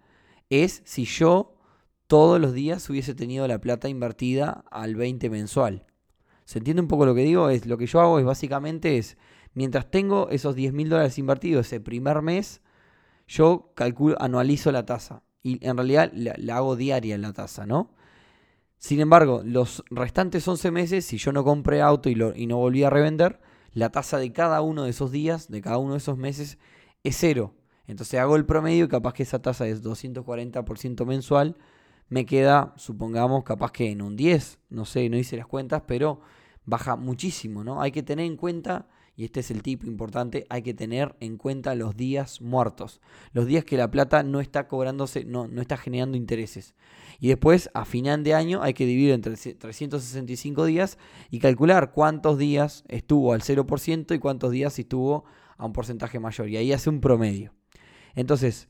es 0.50 0.82
si 0.86 1.04
yo 1.06 1.58
todos 2.08 2.40
los 2.40 2.54
días 2.54 2.90
hubiese 2.90 3.14
tenido 3.14 3.48
la 3.48 3.60
plata 3.60 3.90
invertida 3.90 4.64
al 4.72 4.96
20 4.96 5.30
mensual. 5.30 5.86
¿Se 6.46 6.60
entiende 6.60 6.82
un 6.82 6.88
poco 6.88 7.06
lo 7.06 7.16
que 7.16 7.22
digo? 7.22 7.50
Es, 7.50 7.66
lo 7.66 7.78
que 7.78 7.86
yo 7.86 8.02
hago 8.02 8.20
es 8.20 8.26
básicamente 8.26 8.98
es, 8.98 9.18
mientras 9.54 9.90
tengo 9.90 10.30
esos 10.30 10.56
10 10.56 10.74
mil 10.74 10.90
dólares 10.90 11.18
invertidos 11.18 11.68
ese 11.68 11.80
primer 11.80 12.22
mes, 12.22 12.62
yo 13.28 13.72
calculo, 13.76 14.16
anualizo 14.20 14.72
la 14.72 14.86
tasa. 14.86 15.24
Y 15.42 15.66
en 15.66 15.78
realidad 15.78 16.12
la, 16.14 16.58
hago 16.58 16.76
diaria 16.76 17.18
la 17.18 17.34
tasa, 17.34 17.66
¿no? 17.66 17.92
Sin 18.78 19.00
embargo, 19.00 19.42
los 19.46 19.84
restantes 19.90 20.48
11 20.48 20.72
meses, 20.72 21.06
si 21.06 21.18
yo 21.18 21.32
no 21.32 21.44
compré 21.44 21.82
auto 21.82 22.10
y, 22.10 22.18
y 22.36 22.48
no 22.48 22.58
volví 22.58 22.84
a 22.84 22.90
revender, 22.90 23.40
la 23.74 23.90
tasa 23.90 24.18
de 24.18 24.32
cada 24.32 24.62
uno 24.62 24.84
de 24.84 24.90
esos 24.90 25.12
días, 25.12 25.50
de 25.50 25.62
cada 25.62 25.78
uno 25.78 25.94
de 25.94 25.98
esos 25.98 26.18
meses, 26.18 26.58
es 27.04 27.18
cero. 27.18 27.56
Entonces 27.86 28.20
hago 28.20 28.36
el 28.36 28.46
promedio 28.46 28.86
y 28.86 28.88
capaz 28.88 29.14
que 29.14 29.24
esa 29.24 29.42
tasa 29.42 29.68
es 29.68 29.84
240% 29.84 31.06
mensual. 31.06 31.58
Me 32.14 32.28
queda, 32.28 32.76
supongamos, 32.78 33.44
capaz 33.44 33.72
que 33.72 33.90
en 33.90 34.00
un 34.00 34.16
10. 34.16 34.60
No 34.70 34.86
sé, 34.86 35.10
no 35.10 35.18
hice 35.18 35.36
las 35.36 35.48
cuentas, 35.48 35.82
pero 35.88 36.22
baja 36.64 36.96
muchísimo, 36.96 37.64
¿no? 37.64 37.82
Hay 37.82 37.92
que 37.92 38.04
tener 38.04 38.28
en 38.28 38.38
cuenta 38.38 38.88
y 39.16 39.26
este 39.26 39.40
es 39.40 39.50
el 39.50 39.64
tip 39.64 39.84
importante, 39.84 40.46
hay 40.52 40.62
que 40.62 40.76
tener 40.76 41.16
en 41.22 41.38
cuenta 41.38 41.74
los 41.74 41.98
días 41.98 42.40
muertos, 42.40 43.02
los 43.32 43.48
días 43.48 43.66
que 43.66 43.78
la 43.78 43.90
plata 43.90 44.22
no 44.22 44.42
está 44.42 44.68
cobrándose, 44.68 45.26
no, 45.26 45.48
no 45.48 45.60
está 45.60 45.76
generando 45.76 46.16
intereses. 46.16 46.76
Y 47.20 47.30
después, 47.30 47.72
a 47.74 47.84
final 47.84 48.24
de 48.24 48.36
año, 48.36 48.62
hay 48.62 48.76
que 48.76 48.86
dividir 48.86 49.14
entre 49.14 49.36
365 49.36 50.66
días 50.66 51.00
y 51.32 51.40
calcular 51.40 51.94
cuántos 51.94 52.38
días 52.38 52.84
estuvo 52.90 53.34
al 53.34 53.42
0% 53.42 54.14
y 54.14 54.20
cuántos 54.20 54.52
días 54.52 54.78
estuvo 54.78 55.26
a 55.58 55.66
un 55.66 55.74
porcentaje 55.74 56.20
mayor. 56.20 56.48
Y 56.48 56.58
ahí 56.58 56.74
hace 56.74 56.92
un 56.92 57.02
promedio. 57.02 57.56
Entonces, 58.14 58.70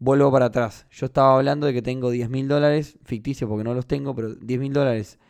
vuelvo 0.00 0.32
para 0.32 0.46
atrás. 0.46 0.86
Yo 0.90 1.06
estaba 1.06 1.36
hablando 1.36 1.66
de 1.68 1.72
que 1.72 1.82
tengo 1.82 2.10
10 2.10 2.28
mil 2.30 2.48
dólares, 2.48 2.98
ficticio 3.04 3.48
porque 3.48 3.62
no 3.62 3.74
los 3.74 3.86
tengo, 3.86 4.14
pero 4.14 4.34
10 4.34 4.58
mil 4.58 4.72
dólares 4.72 5.20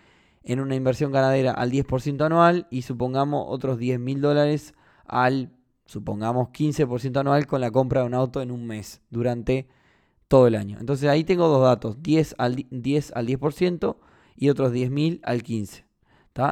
en 0.42 0.60
una 0.60 0.74
inversión 0.74 1.12
ganadera 1.12 1.52
al 1.52 1.70
10% 1.70 2.24
anual 2.24 2.66
y 2.70 2.82
supongamos 2.82 3.44
otros 3.48 3.76
10 3.76 4.00
mil 4.00 4.22
dólares 4.22 4.72
al, 5.04 5.52
supongamos, 5.84 6.48
15% 6.48 7.20
anual 7.20 7.46
con 7.46 7.60
la 7.60 7.70
compra 7.70 8.00
de 8.00 8.06
un 8.06 8.14
auto 8.14 8.40
en 8.40 8.50
un 8.50 8.66
mes 8.66 9.02
durante 9.10 9.68
todo 10.28 10.46
el 10.46 10.54
año. 10.54 10.78
Entonces 10.80 11.10
ahí 11.10 11.24
tengo 11.24 11.48
dos 11.48 11.64
datos, 11.64 12.02
10 12.02 12.36
al 12.38 12.56
10%, 12.56 13.12
al 13.14 13.26
10% 13.26 13.96
y 14.36 14.48
otros 14.48 14.72
10 14.72 14.90
mil 14.90 15.20
al 15.24 15.42
15%. 15.42 15.84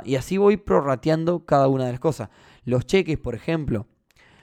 Y 0.05 0.17
así 0.17 0.37
voy 0.37 0.57
prorrateando 0.57 1.47
cada 1.47 1.69
una 1.69 1.87
de 1.87 1.93
las 1.93 2.01
cosas. 2.01 2.29
Los 2.65 2.85
cheques, 2.85 3.17
por 3.17 3.35
ejemplo, 3.35 3.87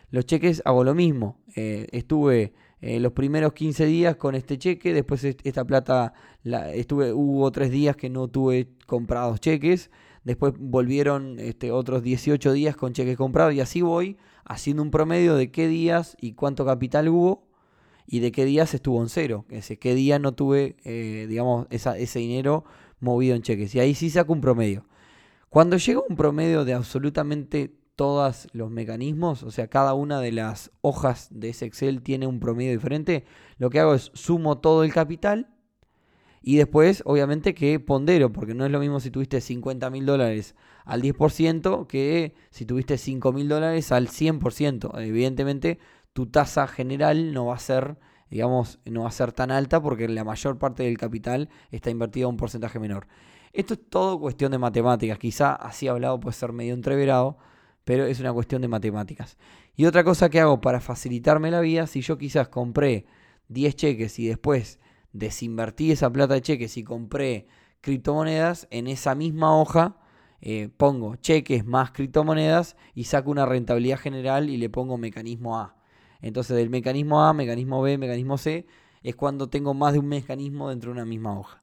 los 0.09 0.25
cheques 0.25 0.61
hago 0.65 0.83
lo 0.83 0.95
mismo. 0.95 1.39
Eh, 1.55 1.87
estuve 1.91 2.53
eh, 2.85 2.99
los 2.99 3.13
primeros 3.13 3.53
15 3.53 3.87
días 3.87 4.15
con 4.15 4.35
este 4.35 4.59
cheque, 4.59 4.93
después 4.93 5.23
esta 5.23 5.65
plata, 5.65 6.13
la, 6.43 6.71
estuve, 6.71 7.13
hubo 7.13 7.51
tres 7.51 7.71
días 7.71 7.95
que 7.95 8.11
no 8.11 8.27
tuve 8.27 8.67
comprados 8.85 9.39
cheques, 9.39 9.89
después 10.23 10.53
volvieron 10.55 11.39
este, 11.39 11.71
otros 11.71 12.03
18 12.03 12.53
días 12.53 12.75
con 12.75 12.93
cheques 12.93 13.17
comprados 13.17 13.55
y 13.55 13.59
así 13.59 13.81
voy 13.81 14.17
haciendo 14.43 14.83
un 14.83 14.91
promedio 14.91 15.35
de 15.35 15.49
qué 15.49 15.67
días 15.67 16.15
y 16.21 16.33
cuánto 16.33 16.63
capital 16.63 17.09
hubo 17.09 17.47
y 18.05 18.19
de 18.19 18.31
qué 18.31 18.45
días 18.45 18.75
estuvo 18.75 19.01
en 19.01 19.09
cero, 19.09 19.45
es 19.49 19.55
decir, 19.55 19.79
qué 19.79 19.95
día 19.95 20.19
no 20.19 20.35
tuve, 20.35 20.75
eh, 20.83 21.25
digamos, 21.27 21.65
ese 21.71 22.19
dinero 22.19 22.65
movido 22.99 23.35
en 23.35 23.41
cheques. 23.41 23.73
Y 23.73 23.79
ahí 23.79 23.95
sí 23.95 24.11
saco 24.11 24.31
un 24.31 24.41
promedio. 24.41 24.85
Cuando 25.49 25.77
llega 25.77 26.01
un 26.07 26.15
promedio 26.15 26.65
de 26.65 26.75
absolutamente 26.75 27.73
todos 27.95 28.47
los 28.53 28.71
mecanismos, 28.71 29.43
o 29.43 29.51
sea, 29.51 29.67
cada 29.67 29.93
una 29.93 30.19
de 30.19 30.31
las 30.31 30.71
hojas 30.81 31.27
de 31.31 31.49
ese 31.49 31.65
Excel 31.65 32.01
tiene 32.01 32.27
un 32.27 32.39
promedio 32.39 32.71
diferente, 32.71 33.25
lo 33.57 33.69
que 33.69 33.79
hago 33.79 33.93
es 33.93 34.11
sumo 34.13 34.57
todo 34.57 34.83
el 34.83 34.93
capital 34.93 35.55
y 36.47 36.57
después, 36.57 37.01
obviamente, 37.07 37.55
que 37.55 37.79
pondero, 37.79 38.31
porque 38.31 38.53
no 38.53 38.67
es 38.67 38.71
lo 38.71 38.79
mismo 38.79 38.99
si 38.99 39.09
tuviste 39.09 39.41
50 39.41 39.89
mil 39.89 40.05
dólares 40.05 40.53
al 40.83 41.01
10% 41.01 41.87
que 41.87 42.35
si 42.51 42.67
tuviste 42.67 42.99
5 42.99 43.33
mil 43.33 43.49
dólares 43.49 43.91
al 43.91 44.09
100%. 44.09 44.91
Evidentemente, 45.01 45.79
tu 46.13 46.27
tasa 46.27 46.67
general 46.67 47.33
no 47.33 47.47
va 47.47 47.55
a 47.55 47.59
ser, 47.59 47.97
digamos, 48.29 48.77
no 48.85 49.01
va 49.01 49.07
a 49.07 49.11
ser 49.11 49.31
tan 49.31 49.49
alta 49.49 49.81
porque 49.81 50.07
la 50.07 50.23
mayor 50.23 50.59
parte 50.59 50.83
del 50.83 50.99
capital 50.99 51.49
está 51.71 51.89
invertido 51.89 52.27
a 52.27 52.29
un 52.29 52.37
porcentaje 52.37 52.77
menor. 52.77 53.07
Esto 53.51 53.73
es 53.73 53.79
todo 53.89 54.19
cuestión 54.19 54.51
de 54.51 54.59
matemáticas. 54.59 55.17
Quizá 55.17 55.55
así 55.55 55.87
hablado 55.87 56.19
puede 56.19 56.35
ser 56.35 56.53
medio 56.53 56.75
entreverado, 56.75 57.39
pero 57.85 58.05
es 58.05 58.19
una 58.19 58.33
cuestión 58.33 58.61
de 58.61 58.67
matemáticas. 58.67 59.37
Y 59.75 59.85
otra 59.85 60.03
cosa 60.03 60.29
que 60.29 60.41
hago 60.41 60.59
para 60.59 60.81
facilitarme 60.81 61.51
la 61.51 61.61
vida, 61.61 61.87
si 61.87 62.01
yo 62.01 62.17
quizás 62.17 62.49
compré 62.49 63.05
10 63.47 63.75
cheques 63.75 64.19
y 64.19 64.27
después 64.27 64.79
desinvertí 65.13 65.91
esa 65.91 66.11
plata 66.11 66.33
de 66.33 66.41
cheques 66.41 66.75
y 66.77 66.83
compré 66.83 67.47
criptomonedas 67.81 68.67
en 68.71 68.87
esa 68.87 69.15
misma 69.15 69.55
hoja. 69.57 69.97
Eh, 70.41 70.69
pongo 70.75 71.15
cheques 71.15 71.65
más 71.65 71.91
criptomonedas 71.91 72.75
y 72.93 73.05
saco 73.05 73.31
una 73.31 73.45
rentabilidad 73.45 73.99
general 73.99 74.49
y 74.49 74.57
le 74.57 74.69
pongo 74.69 74.97
mecanismo 74.97 75.57
A. 75.57 75.77
Entonces 76.21 76.57
del 76.57 76.69
mecanismo 76.69 77.23
A, 77.23 77.33
mecanismo 77.33 77.81
B, 77.81 77.97
mecanismo 77.97 78.37
C, 78.37 78.65
es 79.03 79.15
cuando 79.15 79.49
tengo 79.49 79.73
más 79.75 79.93
de 79.93 79.99
un 79.99 80.07
mecanismo 80.07 80.69
dentro 80.69 80.89
de 80.89 80.93
una 80.93 81.05
misma 81.05 81.39
hoja. 81.39 81.61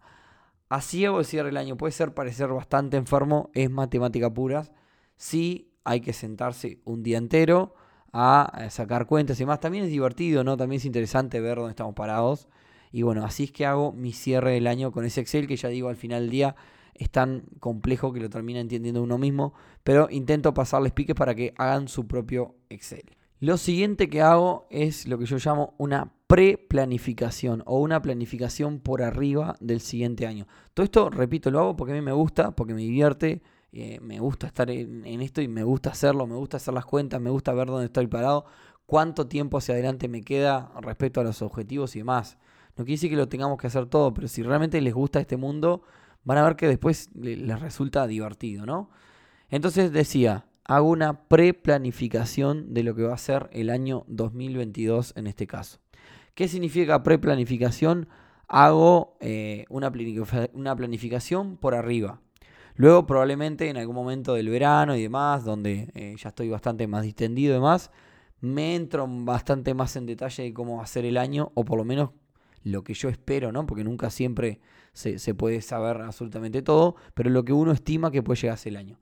Así 0.68 1.04
hago 1.04 1.18
el 1.18 1.26
cierre 1.26 1.48
del 1.48 1.56
año. 1.56 1.76
Puede 1.76 1.92
ser 1.92 2.14
parecer 2.14 2.48
bastante 2.48 2.96
enfermo, 2.96 3.50
es 3.52 3.68
matemática 3.70 4.32
pura. 4.32 4.70
Sí 5.16 5.71
hay 5.84 6.00
que 6.00 6.12
sentarse 6.12 6.80
un 6.84 7.02
día 7.02 7.18
entero 7.18 7.74
a 8.12 8.68
sacar 8.70 9.06
cuentas 9.06 9.38
y 9.38 9.42
demás. 9.42 9.60
También 9.60 9.84
es 9.84 9.90
divertido, 9.90 10.44
¿no? 10.44 10.56
También 10.56 10.78
es 10.78 10.84
interesante 10.84 11.40
ver 11.40 11.56
dónde 11.56 11.70
estamos 11.70 11.94
parados. 11.94 12.48
Y 12.90 13.02
bueno, 13.02 13.24
así 13.24 13.44
es 13.44 13.52
que 13.52 13.64
hago 13.64 13.92
mi 13.92 14.12
cierre 14.12 14.52
del 14.52 14.66
año 14.66 14.92
con 14.92 15.04
ese 15.04 15.22
Excel 15.22 15.46
que 15.46 15.56
ya 15.56 15.68
digo 15.68 15.88
al 15.88 15.96
final 15.96 16.22
del 16.22 16.30
día 16.30 16.56
es 16.94 17.10
tan 17.10 17.44
complejo 17.58 18.12
que 18.12 18.20
lo 18.20 18.28
termina 18.28 18.60
entendiendo 18.60 19.02
uno 19.02 19.18
mismo, 19.18 19.54
pero 19.82 20.08
intento 20.10 20.52
pasarles 20.54 20.92
piques 20.92 21.16
para 21.16 21.34
que 21.34 21.54
hagan 21.56 21.88
su 21.88 22.06
propio 22.06 22.54
Excel. 22.68 23.04
Lo 23.40 23.56
siguiente 23.56 24.08
que 24.08 24.22
hago 24.22 24.66
es 24.70 25.08
lo 25.08 25.18
que 25.18 25.26
yo 25.26 25.38
llamo 25.38 25.74
una 25.78 26.12
pre-planificación 26.28 27.62
o 27.66 27.80
una 27.80 28.00
planificación 28.00 28.78
por 28.78 29.02
arriba 29.02 29.56
del 29.58 29.80
siguiente 29.80 30.26
año. 30.26 30.46
Todo 30.74 30.84
esto, 30.84 31.10
repito, 31.10 31.50
lo 31.50 31.60
hago 31.60 31.76
porque 31.76 31.92
a 31.92 31.96
mí 31.96 32.02
me 32.02 32.12
gusta, 32.12 32.52
porque 32.52 32.74
me 32.74 32.82
divierte, 32.82 33.42
eh, 33.72 34.00
me 34.00 34.20
gusta 34.20 34.46
estar 34.46 34.70
en, 34.70 35.04
esto 35.22 35.40
y 35.40 35.48
me 35.48 35.64
gusta 35.64 35.90
hacerlo, 35.90 36.26
me 36.26 36.36
gusta 36.36 36.58
hacer 36.58 36.74
las 36.74 36.84
cuentas, 36.84 37.20
me 37.20 37.30
gusta 37.30 37.54
ver 37.54 37.68
dónde 37.68 37.86
estoy 37.86 38.06
parado, 38.06 38.44
cuánto 38.84 39.26
tiempo 39.26 39.56
hacia 39.56 39.74
adelante 39.74 40.08
me 40.08 40.22
queda 40.22 40.70
respecto 40.82 41.20
a 41.20 41.24
los 41.24 41.40
objetivos 41.40 41.96
y 41.96 42.00
demás. 42.00 42.36
No 42.76 42.84
quiere 42.84 42.92
decir 42.96 43.10
que 43.10 43.16
lo 43.16 43.28
tengamos 43.28 43.58
que 43.58 43.66
hacer 43.66 43.86
todo, 43.86 44.12
pero 44.12 44.28
si 44.28 44.42
realmente 44.42 44.80
les 44.80 44.92
gusta 44.92 45.20
este 45.20 45.38
mundo, 45.38 45.82
van 46.24 46.38
a 46.38 46.44
ver 46.44 46.56
que 46.56 46.68
después 46.68 47.10
les 47.14 47.60
resulta 47.60 48.06
divertido, 48.06 48.66
¿no? 48.66 48.90
Entonces 49.48 49.90
decía, 49.90 50.46
hago 50.64 50.90
una 50.90 51.28
pre-planificación 51.28 52.74
de 52.74 52.82
lo 52.82 52.94
que 52.94 53.02
va 53.02 53.14
a 53.14 53.18
ser 53.18 53.48
el 53.52 53.70
año 53.70 54.04
2022 54.08 55.14
en 55.16 55.26
este 55.26 55.46
caso. 55.46 55.78
¿Qué 56.34 56.48
significa 56.48 57.02
pre-planificación? 57.02 58.08
Hago 58.48 59.16
eh, 59.20 59.64
una, 59.70 59.92
una 60.52 60.76
planificación 60.76 61.56
por 61.56 61.74
arriba. 61.74 62.20
Luego 62.74 63.06
probablemente 63.06 63.68
en 63.68 63.76
algún 63.76 63.94
momento 63.94 64.34
del 64.34 64.48
verano 64.48 64.96
y 64.96 65.02
demás, 65.02 65.44
donde 65.44 65.90
eh, 65.94 66.14
ya 66.18 66.30
estoy 66.30 66.48
bastante 66.48 66.86
más 66.86 67.02
distendido 67.02 67.52
y 67.52 67.54
demás, 67.54 67.90
me 68.40 68.74
entro 68.74 69.06
bastante 69.08 69.74
más 69.74 69.94
en 69.96 70.06
detalle 70.06 70.42
de 70.44 70.54
cómo 70.54 70.78
va 70.78 70.84
a 70.84 70.86
ser 70.86 71.04
el 71.04 71.16
año, 71.16 71.52
o 71.54 71.64
por 71.64 71.78
lo 71.78 71.84
menos 71.84 72.10
lo 72.64 72.82
que 72.82 72.94
yo 72.94 73.08
espero, 73.08 73.52
¿no? 73.52 73.66
Porque 73.66 73.84
nunca 73.84 74.10
siempre 74.10 74.60
se, 74.92 75.18
se 75.18 75.34
puede 75.34 75.60
saber 75.62 76.00
absolutamente 76.00 76.62
todo, 76.62 76.96
pero 77.14 77.30
lo 77.30 77.44
que 77.44 77.52
uno 77.52 77.72
estima 77.72 78.10
que 78.10 78.22
puede 78.22 78.40
llegar 78.40 78.58
a 78.58 78.68
el 78.68 78.76
año. 78.76 79.00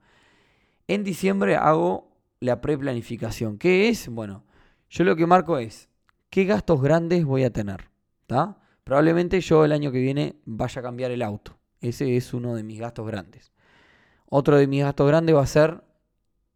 En 0.87 1.03
diciembre 1.03 1.55
hago 1.55 2.11
la 2.39 2.59
preplanificación. 2.59 3.57
¿Qué 3.57 3.89
es? 3.89 4.09
Bueno, 4.09 4.43
yo 4.89 5.03
lo 5.05 5.15
que 5.15 5.25
marco 5.25 5.57
es 5.57 5.89
qué 6.29 6.45
gastos 6.45 6.81
grandes 6.81 7.23
voy 7.23 7.43
a 7.43 7.51
tener. 7.51 7.89
Probablemente 8.83 9.39
yo 9.41 9.65
el 9.65 9.71
año 9.71 9.91
que 9.91 9.99
viene 9.99 10.35
vaya 10.45 10.79
a 10.79 10.83
cambiar 10.83 11.11
el 11.11 11.21
auto. 11.21 11.57
Ese 11.81 12.15
es 12.15 12.33
uno 12.33 12.55
de 12.55 12.63
mis 12.63 12.79
gastos 12.79 13.05
grandes. 13.07 13.51
Otro 14.33 14.55
de 14.55 14.65
mis 14.65 14.81
gastos 14.81 15.09
grandes 15.09 15.35
va 15.35 15.41
a 15.41 15.45
ser, 15.45 15.83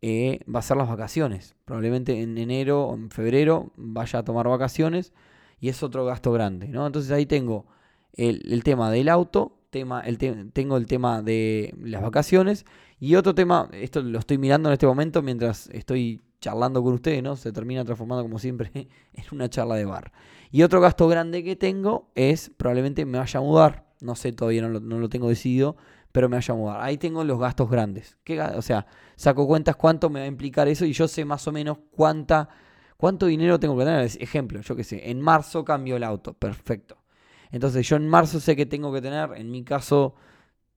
eh, 0.01 0.39
va 0.47 0.59
a 0.59 0.61
ser 0.61 0.77
las 0.77 0.87
vacaciones. 0.87 1.55
Probablemente 1.65 2.21
en 2.21 2.37
enero 2.37 2.85
o 2.85 2.95
en 2.95 3.09
febrero 3.09 3.73
vaya 3.75 4.19
a 4.19 4.23
tomar 4.23 4.47
vacaciones 4.47 5.11
y 5.59 5.67
es 5.67 5.83
otro 5.83 6.05
gasto 6.05 6.31
grande. 6.31 6.69
¿no? 6.69 6.87
Entonces 6.87 7.11
ahí 7.11 7.25
tengo 7.25 7.65
el, 8.13 8.63
tema 8.63 8.89
del 8.91 9.09
auto, 9.09 9.59
tema, 9.71 9.99
el 9.99 10.17
tengo 10.53 10.77
el 10.77 10.85
tema 10.85 11.21
de 11.21 11.75
las 11.77 12.01
vacaciones 12.01 12.65
y 12.97 13.15
otro 13.15 13.35
tema, 13.35 13.67
esto 13.73 14.01
lo 14.01 14.19
estoy 14.19 14.37
mirando 14.37 14.69
en 14.69 14.73
este 14.73 14.87
momento 14.87 15.21
mientras 15.21 15.67
estoy 15.73 16.21
charlando 16.39 16.81
con 16.81 16.93
ustedes, 16.93 17.21
¿no? 17.21 17.35
Se 17.35 17.51
termina 17.51 17.83
transformando 17.83 18.23
como 18.23 18.39
siempre 18.39 18.71
en 18.73 19.25
una 19.33 19.49
charla 19.49 19.75
de 19.75 19.83
bar. 19.83 20.13
Y 20.49 20.63
otro 20.63 20.79
gasto 20.79 21.09
grande 21.09 21.43
que 21.43 21.57
tengo 21.57 22.09
es 22.15 22.51
probablemente 22.55 23.05
me 23.05 23.17
vaya 23.17 23.37
a 23.37 23.43
mudar. 23.43 23.85
No 23.99 24.15
sé, 24.15 24.31
todavía 24.31 24.61
no 24.61 24.79
no 24.79 24.97
lo 24.97 25.09
tengo 25.09 25.27
decidido, 25.27 25.75
pero 26.15 26.29
me 26.29 26.37
vaya 26.37 26.53
a 26.53 26.57
mudar. 26.57 26.81
Ahí 26.81 26.97
tengo 26.97 27.25
los 27.25 27.37
gastos 27.37 27.69
grandes. 27.69 28.15
o 28.55 28.61
sea, 28.61 28.85
saco 29.17 29.45
cuentas 29.45 29.75
cuánto 29.75 30.09
me 30.09 30.21
va 30.21 30.23
a 30.23 30.29
implicar 30.29 30.65
eso 30.69 30.85
y 30.85 30.93
yo 30.93 31.09
sé 31.09 31.25
más 31.25 31.45
o 31.45 31.51
menos 31.51 31.77
cuánta, 31.91 32.47
cuánto 32.95 33.25
dinero 33.25 33.59
tengo 33.59 33.77
que 33.77 33.83
tener. 33.83 34.09
Ejemplo, 34.21 34.61
yo 34.61 34.77
qué 34.77 34.85
sé, 34.85 35.11
en 35.11 35.19
marzo 35.19 35.65
cambio 35.65 35.97
el 35.97 36.05
auto. 36.05 36.33
Perfecto. 36.33 36.95
Entonces 37.51 37.85
yo 37.85 37.97
en 37.97 38.07
marzo 38.07 38.39
sé 38.39 38.55
que 38.55 38.65
tengo 38.65 38.93
que 38.93 39.01
tener, 39.01 39.31
en 39.35 39.51
mi 39.51 39.65
caso, 39.65 40.15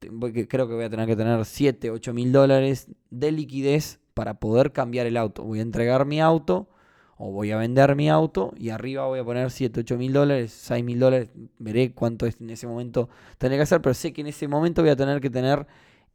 creo 0.01 0.67
que 0.67 0.75
voy 0.75 0.83
a 0.83 0.91
tener 0.91 1.07
que 1.07 1.15
tener 1.15 1.45
7, 1.45 1.93
8 1.93 2.15
mil 2.15 2.33
dólares 2.33 2.89
de 3.11 3.31
liquidez 3.31 4.01
para 4.15 4.41
poder 4.41 4.73
cambiar 4.73 5.07
el 5.07 5.17
auto. 5.17 5.45
Voy 5.45 5.61
a 5.61 5.63
entregar 5.63 6.05
mi 6.05 6.21
auto 6.21 6.69
o 7.19 7.33
voy 7.33 7.51
a 7.51 7.57
vender 7.57 7.97
mi 7.97 8.09
auto 8.09 8.55
y 8.57 8.71
arriba 8.71 9.07
voy 9.07 9.19
a 9.19 9.25
poner 9.25 9.51
7, 9.51 9.81
8 9.81 9.99
mil 9.99 10.13
dólares, 10.13 10.53
6 10.53 10.85
mil 10.85 11.01
dólares, 11.01 11.31
veré 11.59 11.93
cuánto 11.93 12.27
es 12.27 12.41
en 12.41 12.51
ese 12.51 12.67
momento 12.67 13.09
tener 13.39 13.59
que 13.59 13.65
hacer, 13.65 13.83
pero 13.83 13.93
sé 13.95 14.13
que 14.13 14.21
en 14.21 14.29
ese 14.29 14.47
momento 14.47 14.83
voy 14.83 14.91
a 14.91 14.97
tener 14.97 15.21
que 15.21 15.29
tener 15.29 15.67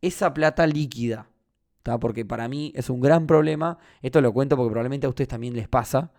esa 0.01 0.33
plata 0.33 0.65
líquida, 0.65 1.27
porque 1.99 2.25
para 2.25 2.47
mí 2.47 2.71
es 2.75 2.89
un 2.89 3.01
gran 3.01 3.27
problema, 3.27 3.77
esto 4.01 4.21
lo 4.21 4.31
cuento 4.33 4.55
porque 4.55 4.71
probablemente 4.71 5.05
a 5.05 5.09
ustedes 5.09 5.27
también 5.27 5.55
les 5.55 5.67
pasa, 5.67 6.13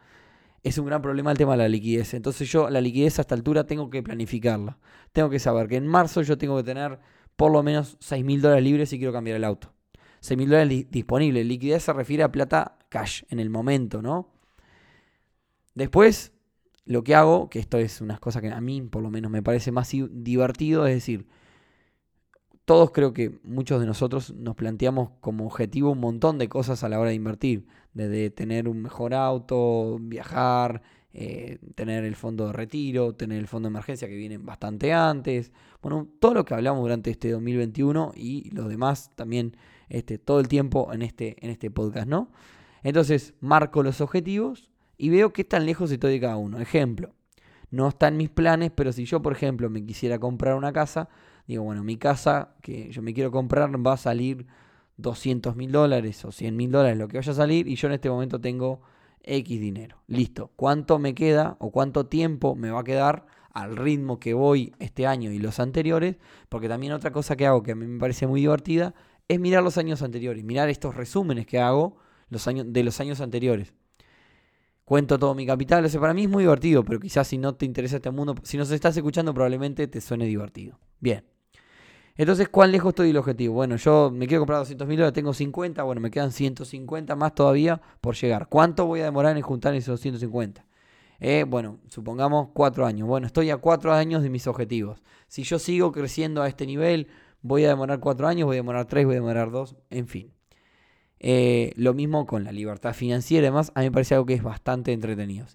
es 0.63 0.77
un 0.77 0.87
gran 0.87 1.01
problema 1.01 1.31
el 1.31 1.39
tema 1.39 1.53
de 1.53 1.59
la 1.59 1.69
liquidez, 1.69 2.13
entonces 2.13 2.51
yo 2.51 2.69
la 2.69 2.81
liquidez 2.81 3.19
a 3.19 3.23
esta 3.23 3.35
altura 3.35 3.65
tengo 3.65 3.89
que 3.89 4.03
planificarla, 4.03 4.79
tengo 5.13 5.31
que 5.31 5.39
saber 5.39 5.67
que 5.67 5.77
en 5.77 5.87
marzo 5.87 6.21
yo 6.23 6.37
tengo 6.37 6.57
que 6.59 6.63
tener 6.63 6.99
por 7.37 7.51
lo 7.51 7.63
menos 7.63 7.97
6 8.01 8.25
mil 8.25 8.43
dólares 8.43 8.65
libres 8.65 8.89
si 8.91 8.99
quiero 8.99 9.13
cambiar 9.13 9.37
el 9.39 9.45
auto. 9.45 9.73
6 10.21 10.39
mil 10.39 10.49
dólares 10.49 10.87
disponibles. 10.91 11.45
Liquidez 11.45 11.83
se 11.83 11.93
refiere 11.93 12.23
a 12.23 12.33
plata 12.33 12.79
cash 12.89 13.25
en 13.29 13.41
el 13.41 13.51
momento, 13.51 14.01
¿no? 14.01 14.34
Después, 15.75 16.33
lo 16.85 17.03
que 17.03 17.15
hago, 17.15 17.49
que 17.51 17.59
esto 17.59 17.79
es 17.79 18.01
una 18.01 18.19
cosa 18.19 18.41
que 18.41 18.51
a 18.51 18.61
mí 18.61 18.83
por 18.83 19.03
lo 19.03 19.11
menos 19.11 19.31
me 19.31 19.43
parece 19.43 19.73
más 19.73 19.91
divertido, 19.91 20.87
es 20.87 20.95
decir, 20.95 21.27
todos 22.65 22.93
creo 22.93 23.13
que 23.13 23.39
muchos 23.43 23.81
de 23.81 23.87
nosotros 23.87 24.33
nos 24.35 24.57
planteamos 24.57 25.11
como 25.21 25.47
objetivo 25.47 25.91
un 25.91 26.01
montón 26.01 26.39
de 26.39 26.49
cosas 26.49 26.83
a 26.83 26.89
la 26.89 26.99
hora 26.99 27.11
de 27.11 27.17
invertir, 27.17 27.67
desde 27.93 28.31
tener 28.31 28.69
un 28.69 28.83
mejor 28.83 29.15
auto, 29.15 29.99
viajar, 30.01 30.83
eh, 31.13 31.59
tener 31.75 32.05
el 32.05 32.17
fondo 32.17 32.47
de 32.47 32.53
retiro, 32.55 33.15
tener 33.15 33.39
el 33.39 33.47
fondo 33.49 33.69
de 33.69 33.73
emergencia 33.73 34.09
que 34.09 34.17
viene 34.17 34.39
bastante 34.39 34.93
antes, 34.93 35.53
bueno, 35.83 36.09
todo 36.21 36.35
lo 36.35 36.45
que 36.45 36.55
hablamos 36.55 36.83
durante 36.83 37.11
este 37.11 37.31
2021 37.31 38.13
y 38.17 38.51
los 38.51 38.69
demás 38.69 39.11
también 39.15 39.57
este, 39.89 40.19
todo 40.19 40.41
el 40.41 40.49
tiempo 40.49 40.93
en 40.93 41.03
este, 41.03 41.37
en 41.45 41.51
este 41.51 41.71
podcast, 41.71 42.09
¿no? 42.09 42.31
Entonces, 42.83 43.35
marco 43.41 43.83
los 43.83 44.01
objetivos 44.01 44.71
y 44.97 45.11
veo 45.11 45.33
qué 45.33 45.45
tan 45.45 45.67
lejos 45.67 45.91
estoy 45.91 46.13
de 46.13 46.21
cada 46.21 46.37
uno. 46.37 46.61
Ejemplo, 46.61 47.15
no 47.71 47.89
está 47.89 48.09
en 48.09 48.17
mis 48.17 48.31
planes, 48.31 48.71
pero 48.75 48.93
si 48.93 49.05
yo, 49.05 49.21
por 49.21 49.33
ejemplo, 49.33 49.69
me 49.71 49.85
quisiera 49.85 50.19
comprar 50.19 50.55
una 50.55 50.73
casa, 50.73 51.09
digo, 51.47 51.65
bueno, 51.65 51.83
mi 51.83 51.97
casa 51.97 52.55
que 52.63 52.91
yo 52.91 53.03
me 53.03 53.13
quiero 53.15 53.31
comprar 53.31 53.71
va 53.85 53.95
a 53.95 53.97
salir 53.97 54.47
200 54.97 55.57
mil 55.57 55.73
dólares 55.73 56.25
o 56.25 56.33
100 56.33 56.57
mil 56.57 56.71
dólares, 56.71 56.99
lo 56.99 57.09
que 57.09 57.19
vaya 57.19 57.33
a 57.33 57.35
salir, 57.35 57.67
y 57.67 57.77
yo 57.77 57.89
en 57.89 57.95
este 57.95 58.09
momento 58.09 58.41
tengo 58.41 58.83
X 59.23 59.61
dinero. 59.61 59.99
Listo. 60.07 60.53
¿Cuánto 60.55 60.99
me 60.99 61.15
queda 61.15 61.57
o 61.59 61.71
cuánto 61.71 62.07
tiempo 62.07 62.55
me 62.55 62.71
va 62.71 62.81
a 62.81 62.85
quedar 62.85 63.27
al 63.51 63.77
ritmo 63.77 64.21
que 64.21 64.35
voy 64.35 64.73
este 64.79 65.07
año 65.07 65.33
y 65.33 65.39
los 65.39 65.59
anteriores? 65.59 66.17
Porque 66.49 66.69
también 66.69 66.93
otra 66.93 67.11
cosa 67.11 67.35
que 67.35 67.47
hago 67.47 67.63
que 67.63 67.73
a 67.73 67.75
mí 67.75 67.87
me 67.87 67.99
parece 67.99 68.27
muy 68.27 68.41
divertida 68.41 68.95
es 69.27 69.41
mirar 69.41 69.63
los 69.63 69.79
años 69.79 70.03
anteriores, 70.03 70.45
mirar 70.45 70.69
estos 70.69 70.95
resúmenes 70.95 71.47
que 71.47 71.59
hago 71.59 71.97
los 72.29 72.47
años, 72.47 72.67
de 72.69 72.85
los 72.85 73.01
años 73.01 73.21
anteriores 73.21 73.73
cuento 74.85 75.19
todo 75.19 75.35
mi 75.35 75.47
capital. 75.47 75.85
O 75.85 75.89
sea, 75.89 76.01
para 76.01 76.15
mí 76.15 76.25
es 76.25 76.29
muy 76.29 76.45
divertido, 76.45 76.85
pero 76.85 77.01
quizás 77.01 77.27
si 77.27 77.39
no 77.39 77.55
te 77.55 77.67
interesa 77.67 77.97
este 77.97 78.11
mundo, 78.11 78.35
si 78.43 78.57
nos 78.57 78.71
estás 78.71 78.97
escuchando, 78.97 79.33
probablemente 79.35 79.87
te 79.89 80.01
suene 80.01 80.27
divertido. 80.27 80.79
Bien. 81.01 81.25
Entonces, 82.17 82.49
¿cuán 82.49 82.71
lejos 82.71 82.91
estoy 82.91 83.09
del 83.09 83.17
objetivo? 83.17 83.55
Bueno, 83.55 83.75
yo 83.75 84.11
me 84.13 84.29
quiero 84.29 84.43
comprar 84.43 84.61
200 84.61 84.87
mil 84.87 84.99
dólares, 84.99 85.15
tengo 85.15 85.35
50, 85.35 85.83
bueno, 85.83 86.01
me 86.01 86.13
quedan 86.13 86.31
150 86.31 87.17
más 87.17 87.35
todavía 87.35 87.81
por 88.01 88.15
llegar. 88.15 88.49
¿Cuánto 88.49 88.87
voy 88.87 89.01
a 89.01 89.05
demorar 89.05 89.37
en 89.37 89.43
juntar 89.43 89.75
esos 89.75 90.01
150? 90.01 90.65
Eh, 91.19 91.45
bueno, 91.49 91.81
supongamos 91.89 92.51
4 92.55 92.87
años. 92.87 93.09
Bueno, 93.09 93.27
estoy 93.27 93.51
a 93.51 93.57
4 93.57 93.95
años 93.95 94.23
de 94.23 94.31
mis 94.31 94.47
objetivos. 94.47 95.03
Si 95.27 95.43
yo 95.43 95.59
sigo 95.59 95.91
creciendo 95.91 96.43
a 96.43 96.49
este 96.49 96.67
nivel, 96.67 97.09
voy 97.43 97.65
a 97.65 97.69
demorar 97.69 97.99
4 97.99 98.29
años, 98.29 98.47
voy 98.47 98.57
a 98.57 98.59
demorar 98.59 98.87
3, 98.87 99.07
voy 99.07 99.15
a 99.15 99.19
demorar 99.19 99.51
2, 99.51 99.75
en 99.91 100.07
fin. 100.07 100.34
Eh, 101.21 101.73
lo 101.77 101.95
mismo 101.95 102.27
con 102.27 102.45
la 102.45 102.53
libertad 102.53 102.93
financiera 102.93 103.47
y 103.47 103.49
demás, 103.49 103.73
a 103.75 103.81
mí 103.81 103.87
me 103.87 103.93
parece 103.93 104.15
algo 104.15 104.27
que 104.27 104.35
es 104.35 104.43
bastante 104.43 104.93
entretenido. 104.93 105.47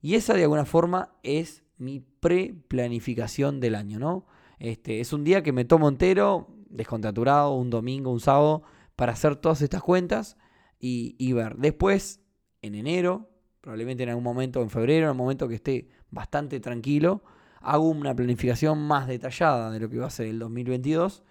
Y 0.00 0.14
esa 0.14 0.34
de 0.34 0.42
alguna 0.42 0.64
forma 0.64 1.14
es 1.22 1.62
mi 1.78 2.00
pre-planificación 2.00 3.60
del 3.60 3.74
año, 3.74 3.98
¿no? 3.98 4.26
Este, 4.58 5.00
es 5.00 5.12
un 5.12 5.24
día 5.24 5.42
que 5.42 5.52
me 5.52 5.64
tomo 5.64 5.88
entero, 5.88 6.48
descontraturado, 6.68 7.54
un 7.54 7.70
domingo, 7.70 8.10
un 8.10 8.20
sábado, 8.20 8.62
para 8.96 9.12
hacer 9.12 9.36
todas 9.36 9.62
estas 9.62 9.82
cuentas 9.82 10.36
y, 10.78 11.16
y 11.18 11.32
ver. 11.32 11.56
Después, 11.56 12.20
en 12.62 12.74
enero, 12.74 13.28
probablemente 13.60 14.02
en 14.02 14.10
algún 14.10 14.24
momento, 14.24 14.62
en 14.62 14.70
febrero, 14.70 15.06
en 15.06 15.12
un 15.12 15.16
momento 15.16 15.48
que 15.48 15.56
esté 15.56 15.88
bastante 16.10 16.60
tranquilo, 16.60 17.22
hago 17.60 17.88
una 17.88 18.14
planificación 18.14 18.78
más 18.86 19.06
detallada 19.06 19.70
de 19.70 19.80
lo 19.80 19.88
que 19.88 19.98
va 19.98 20.06
a 20.06 20.10
ser 20.10 20.26
el 20.26 20.38
2022 20.38 21.22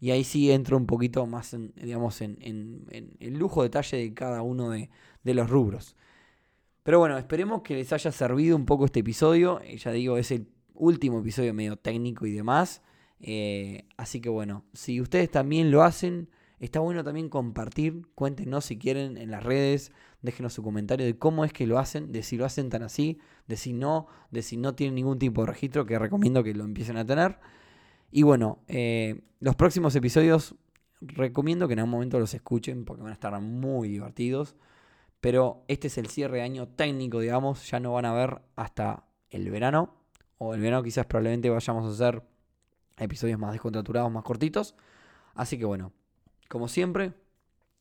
y 0.00 0.10
ahí 0.10 0.24
sí 0.24 0.50
entro 0.50 0.76
un 0.76 0.86
poquito 0.86 1.26
más 1.26 1.54
en, 1.54 1.72
digamos, 1.76 2.20
en, 2.20 2.86
el 3.18 3.34
lujo 3.34 3.62
detalle 3.62 3.96
de 3.96 4.14
cada 4.14 4.42
uno 4.42 4.70
de, 4.70 4.90
los 5.24 5.48
rubros. 5.48 5.96
Pero 6.82 6.98
bueno, 6.98 7.18
esperemos 7.18 7.62
que 7.62 7.74
les 7.74 7.92
haya 7.92 8.12
servido 8.12 8.56
un 8.56 8.66
poco 8.66 8.84
este 8.84 9.00
episodio. 9.00 9.60
Eh, 9.62 9.76
ya 9.76 9.90
digo, 9.90 10.18
es 10.18 10.30
el 10.30 10.48
último 10.74 11.18
episodio 11.18 11.52
medio 11.52 11.76
técnico 11.76 12.26
y 12.26 12.32
demás. 12.32 12.82
Eh, 13.20 13.88
así 13.96 14.20
que 14.20 14.28
bueno, 14.28 14.64
si 14.72 15.00
ustedes 15.00 15.30
también 15.30 15.70
lo 15.70 15.82
hacen, 15.82 16.28
está 16.60 16.78
bueno 16.80 17.02
también 17.02 17.28
compartir. 17.28 18.06
Cuéntenos 18.14 18.66
si 18.66 18.78
quieren 18.78 19.16
en 19.16 19.30
las 19.30 19.42
redes. 19.42 19.90
Déjenos 20.22 20.52
su 20.52 20.62
comentario 20.62 21.06
de 21.06 21.18
cómo 21.18 21.44
es 21.44 21.52
que 21.52 21.66
lo 21.66 21.78
hacen, 21.78 22.12
de 22.12 22.22
si 22.22 22.36
lo 22.36 22.44
hacen 22.44 22.68
tan 22.68 22.82
así, 22.82 23.18
de 23.48 23.56
si 23.56 23.72
no, 23.72 24.06
de 24.30 24.42
si 24.42 24.56
no 24.56 24.74
tienen 24.74 24.94
ningún 24.94 25.18
tipo 25.18 25.42
de 25.42 25.48
registro, 25.48 25.86
que 25.86 25.98
recomiendo 25.98 26.44
que 26.44 26.54
lo 26.54 26.64
empiecen 26.64 26.96
a 26.98 27.04
tener. 27.06 27.38
Y 28.10 28.22
bueno, 28.22 28.62
eh, 28.68 29.22
los 29.40 29.56
próximos 29.56 29.94
episodios 29.96 30.54
recomiendo 31.00 31.66
que 31.66 31.74
en 31.74 31.80
algún 31.80 31.90
momento 31.90 32.18
los 32.18 32.34
escuchen 32.34 32.84
porque 32.84 33.02
van 33.02 33.10
a 33.10 33.14
estar 33.14 33.38
muy 33.40 33.88
divertidos. 33.88 34.56
Pero 35.20 35.64
este 35.68 35.88
es 35.88 35.98
el 35.98 36.08
cierre 36.08 36.38
de 36.38 36.42
año 36.42 36.68
técnico, 36.68 37.20
digamos. 37.20 37.68
Ya 37.68 37.80
no 37.80 37.92
van 37.92 38.04
a 38.04 38.12
ver 38.12 38.42
hasta 38.54 39.06
el 39.30 39.50
verano. 39.50 39.94
O 40.38 40.54
el 40.54 40.60
verano 40.60 40.82
quizás 40.82 41.06
probablemente 41.06 41.50
vayamos 41.50 41.84
a 41.86 41.92
hacer 41.92 42.22
episodios 42.98 43.38
más 43.38 43.52
descontraturados, 43.52 44.10
más 44.10 44.24
cortitos. 44.24 44.74
Así 45.34 45.58
que 45.58 45.64
bueno, 45.64 45.92
como 46.48 46.68
siempre, 46.68 47.14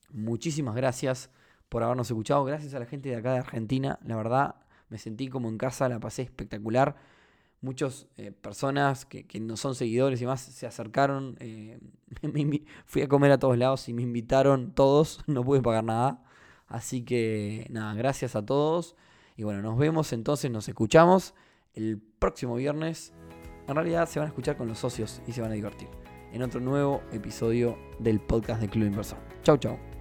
muchísimas 0.09 0.75
gracias 0.75 1.29
por 1.69 1.83
habernos 1.83 2.09
escuchado. 2.09 2.43
Gracias 2.45 2.73
a 2.73 2.79
la 2.79 2.85
gente 2.85 3.09
de 3.09 3.17
acá 3.17 3.33
de 3.33 3.39
Argentina. 3.39 3.99
La 4.03 4.15
verdad, 4.15 4.55
me 4.89 4.97
sentí 4.97 5.27
como 5.27 5.49
en 5.49 5.57
casa, 5.57 5.89
la 5.89 5.99
pasé 5.99 6.23
espectacular 6.23 6.95
muchas 7.65 8.07
eh, 8.17 8.31
personas 8.31 9.05
que, 9.05 9.25
no 9.41 9.57
son 9.57 9.75
seguidores 9.75 10.21
y 10.21 10.25
más 10.25 10.41
se 10.41 10.65
acercaron. 10.65 11.35
Eh, 11.39 11.79
fui 12.85 13.01
a 13.01 13.07
comer 13.07 13.31
a 13.31 13.39
todos 13.39 13.57
lados 13.57 13.89
y 13.89 13.93
me 13.93 14.03
invitaron 14.03 14.71
todos, 14.71 15.21
no 15.27 15.43
pude 15.43 15.61
pagar 15.61 15.83
nada. 15.83 16.23
Así 16.67 17.03
que 17.03 17.67
nada, 17.69 17.93
gracias 17.95 18.35
a 18.35 18.45
todos. 18.45 18.95
Y 19.35 19.43
bueno, 19.43 19.61
nos 19.61 19.77
vemos 19.77 20.13
entonces, 20.13 20.49
nos 20.49 20.69
escuchamos 20.69 21.33
el 21.73 21.99
próximo 22.19 22.55
viernes. 22.55 23.13
En 23.67 23.75
realidad 23.75 24.07
se 24.07 24.19
van 24.19 24.27
a 24.27 24.29
escuchar 24.29 24.55
con 24.55 24.67
los 24.67 24.79
socios 24.79 25.21
y 25.27 25.33
se 25.33 25.41
van 25.41 25.51
a 25.51 25.55
divertir. 25.55 25.89
En 26.31 26.41
otro 26.43 26.61
nuevo 26.61 27.01
episodio 27.11 27.77
del 27.99 28.19
podcast 28.19 28.61
de 28.61 28.69
Club 28.69 28.87
Inversor. 28.87 29.19
Chau, 29.43 29.57
chau. 29.57 29.94